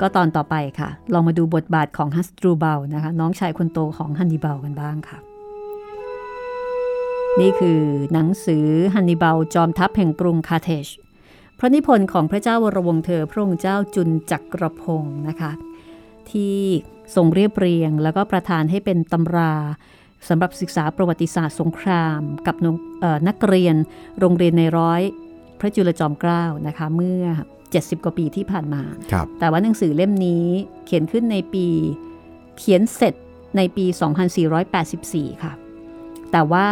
[0.00, 5.18] ก็ตอนต่อไปค่ะ ลองมาดูบทบาทของฮัสตรูเบลนะคะ น้องชายคนโตของฮันนิบาลกันบ้างค่ะ
[7.40, 7.80] นี่คือ
[8.12, 10.86] หนังสือฮันนิบาลจอมทัพแห่งกรุงคาเทช
[11.58, 15.52] พระนิพนธ์ของพระเจ้าวรวงเธอพระองค์เจ้าจุนจักรพงศ์นะคะ
[16.30, 16.58] ที่
[17.14, 19.54] ทรงเรียบเรียง แล้วก็ประทานให้เป็นตำรา
[20.28, 22.56] สำหรับศึกษาประวัติศาสตร์สงคราม กับ
[23.28, 23.76] นักเรียน
[24.20, 25.02] โรงเรียนในร้อย
[25.60, 27.22] พระจุลจอมเกล้านะคะเมื่อ
[27.64, 28.82] 70 กว่าปีที่ผ่านมา
[29.38, 30.46] แต่ว่าหนังสือเล่มนี้
[30.86, 31.66] เขียนขึ้นในปี
[32.58, 33.14] เขียนเสร็จ
[33.56, 33.84] ในปี
[34.64, 35.52] 2484 ค่ะ
[36.32, 36.68] แต่ว่า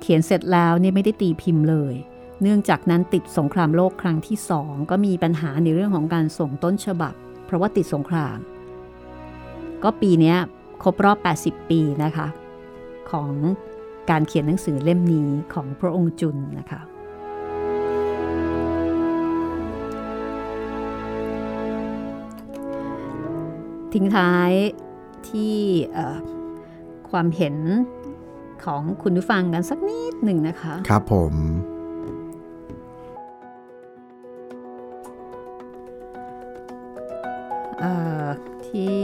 [0.00, 1.94] เขียนเสร็จแล้วเนี่ยไม่ได้ตีพิมพ์เลย
[2.42, 7.14] เนื่องจากนั้นติดสงครามโลกครั้งที่สองก็มีปัญหาในเรื่องของการส่งต้นฉบับ
[7.44, 8.38] เพราะว่าติดสงคราม
[9.82, 10.34] ก็ปีนี้
[10.82, 12.26] ครบรอบ 80 ปีนะคะ
[13.10, 13.30] ของ
[14.10, 16.80] การเขียนหนังสือเล่มนี้ของพระองค์จุนนะคะ
[23.92, 24.50] ทิ้งท้าย
[25.28, 25.56] ที่
[27.10, 27.56] ความเห็น
[28.64, 31.34] ของคุณผู้ฟังกันสักนิดหนึ่งนะคะ ครับผม
[38.68, 39.02] ที่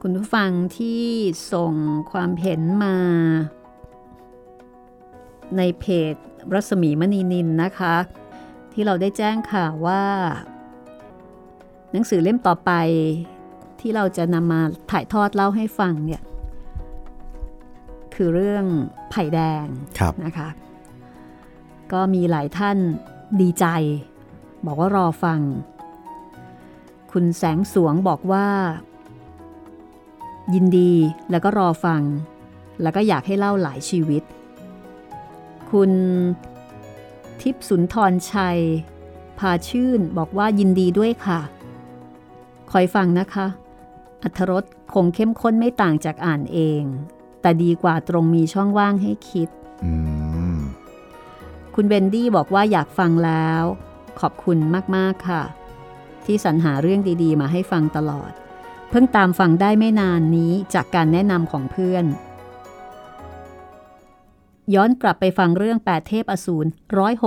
[0.00, 1.04] คุณผู้ฟังที่
[1.52, 1.74] ส่ง
[2.12, 2.96] ความเห็นมา
[5.56, 6.14] ในเพจ
[6.54, 7.94] รัศมีมณีนินนะคะ
[8.72, 10.02] ที่เราได้แจ้งข่าวว่า
[11.92, 12.72] หนังสือเล่มต่อไป
[13.80, 14.60] ที่เราจะนำมา
[14.90, 16.22] ถ่ายทอดเล่าให้ฟังเนี่ย
[18.14, 18.64] คือเรื่อง
[19.10, 19.66] ไผ่แดง
[20.24, 20.48] นะคะ
[21.92, 22.76] ก็มีหลายท่าน
[23.40, 23.66] ดีใจ
[24.66, 25.40] บอกว่ารอฟัง
[27.12, 28.46] คุณแสงสวงบอกว่า
[30.54, 30.92] ยินดี
[31.30, 32.02] แล้วก็รอฟัง
[32.82, 34.22] แล้วก็อยากให้เล่าหลายชีวิต
[35.70, 35.90] คุณ
[37.40, 38.58] ทิพสุนทรชัย
[39.38, 41.40] พาชื่นบอกว่ายินดีด้วยค่ะ
[42.70, 43.46] คอยฟังนะคะ
[44.22, 44.64] อัธรส
[44.94, 46.82] คงเข้มข้นไม่ต่างจากอ่านเอง
[47.40, 49.48] แต่ดีกว่าตรงมีช่องว่างให้คิด
[51.74, 53.64] คุณเบนดี้บอกว่าอยากฟังแล้ว
[54.20, 54.58] ขอบคุณ
[54.96, 55.42] มาก ๆ ค่ะ
[56.24, 58.30] ที่สรรหาเรื่องดีๆ มาให้ฟังตลอด
[58.90, 62.04] เพิ่งตามฟังได้ไม่นานนี้จากการแนะนำของเพื่อน
[64.74, 66.68] ย้อนกลับไปฟังเรื่องแปดเทพอสูร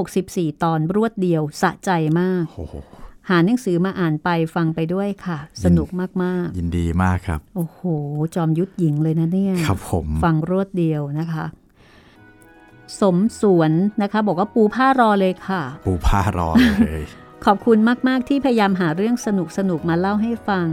[0.01, 2.43] 164 ตอนรวดเดียวสะใจมาก
[3.29, 5.87] หาหนังสือมาอ่านไปฟังไปด้วยค่ะ สนุก
[6.23, 7.79] มาก ๆ ยินดีมากครับ โอ้โห
[8.35, 11.45] จอมยุทธหญิงเลยนะเนี่ย ครับผม ฟังรวดเดียวนะคะ
[12.99, 13.71] สมสวน
[14.01, 16.49] นะคะ บอกว่าปูผ้ารอเลยค่ะ ปูผ้ารอ
[16.81, 17.01] เลย
[17.45, 17.77] ขอบคุณ
[18.07, 20.67] มาก ๆ ที่พยายามหาเรื่องสนุกสนุกมาเล่าให้ฟัง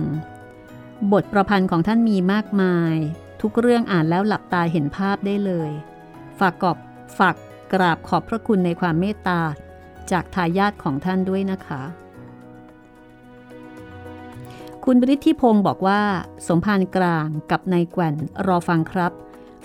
[1.12, 2.94] บทประพันธ์ของท่านมีมากมาย
[3.42, 5.70] ทุกเรื่องอ่านแล้วหลับตาเห็นภาพได้เลย
[6.38, 6.76] ฝากกอบ
[7.18, 7.36] ฝาก
[7.72, 9.40] กราบขอบพระคุณในความเมตตา
[10.10, 11.82] จากทายาทของท่านด้วยนะคะ
[14.84, 16.00] คุณบริทธิพงศ์บอกว่า
[16.48, 18.14] สมภารกลางกับนายแกว่น
[18.46, 19.12] รอฟังครับ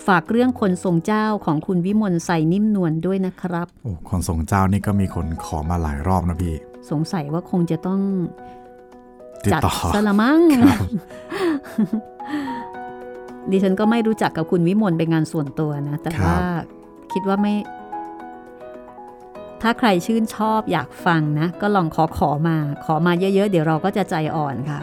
[0.06, 6.54] ฝากเรื่องคนทรงเจ้าของคุณวิมลใส่นิ่มนวลด้วยนะครับโอ้คนส่งเจ้านี่ก็มีคนขอมาหลายรอบนะพี่
[6.90, 8.00] สงสัยว่าคงจะต้อง
[9.44, 10.80] ติดจัดต่อสละมั้งครับ
[13.50, 16.40] ดิฉันก็ไม่รู้จักกับคุณวิมลเป็นงานส่วนตัวนะ แต่ครับว่า
[17.12, 17.54] คิดว่าไม่
[19.62, 24.80] ถ้าใครชื่นชอบอยากฟังนะ ก็ลองขอขอมา ขอมาเยอะๆ เดี๋ยวเราก็จะใจอ่อนค่ะ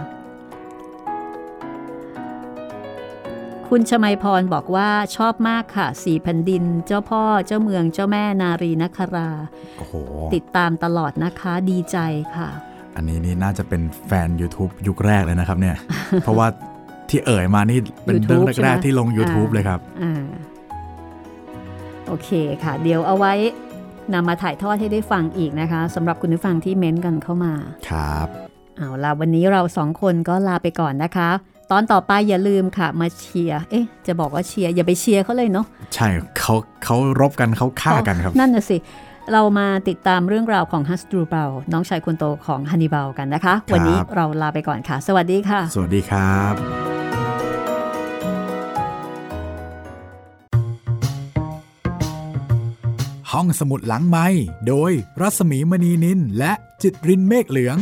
[3.69, 9.29] คุณชมัยพรบอกว่าชอบมากค่ะ สีแผ่นดิน เจ้าพ่อเจ้าเมืองเจ้าแม่นารีนครา
[9.77, 9.93] โอ้โห
[10.35, 11.97] ติดตามตลอดนะคะดีใจ
[12.35, 12.49] ค่ะ
[12.95, 15.75] อันนี้นี่น่าจะเป็นแฟน YouTube ยุคแรกเลยนะครับเนี่ย
[16.21, 16.47] เพราะว่า
[17.09, 20.25] ที่เอ่ยมานี่เป็นเรื่อง YouTube ใช่ไหมแรกๆที่ลง YouTube อ่าเลยครับอ่า
[22.07, 22.29] โอเค
[22.63, 23.33] ค่ะ เดี๋ยวเอาไว้
[24.13, 27.53] นำมาถ่ายทอดให้ได้ฟังอีกนะคะสำหรับคุณผู้ฟังที่เม้นต์กันเข้ามา
[27.89, 28.27] ครับ
[28.77, 31.29] เอาล่ะวันนี้เราสองคนก็ลาไปก่อนนะคะ
[31.73, 35.65] ตอนต่อไปอย่าลืมค่ะมาเชียร์เอ๊ะ จะบอกว่าเชียร์อย่าไปเชียร์เขาเลยเนาะ
[35.95, 36.07] ใช่
[36.39, 38.77] เขาเขารบกันเขาฆ่ากันครับ นั่นน่ะสิ
[39.31, 46.53] เรามาติดตามเรื่องราวของฮัสตูเบลน้องชายคนโตของฮันนิบาลกันนะคะ วันนี้เราลาไปก่อนค่ะ สวัสดีค่ะ สวัสดีครับ
[53.31, 54.27] ห้องสมุดหลังไม้
[54.67, 54.91] โดย
[55.21, 57.77] รัสมีมณีนินและจิตรินเมฆเหลือง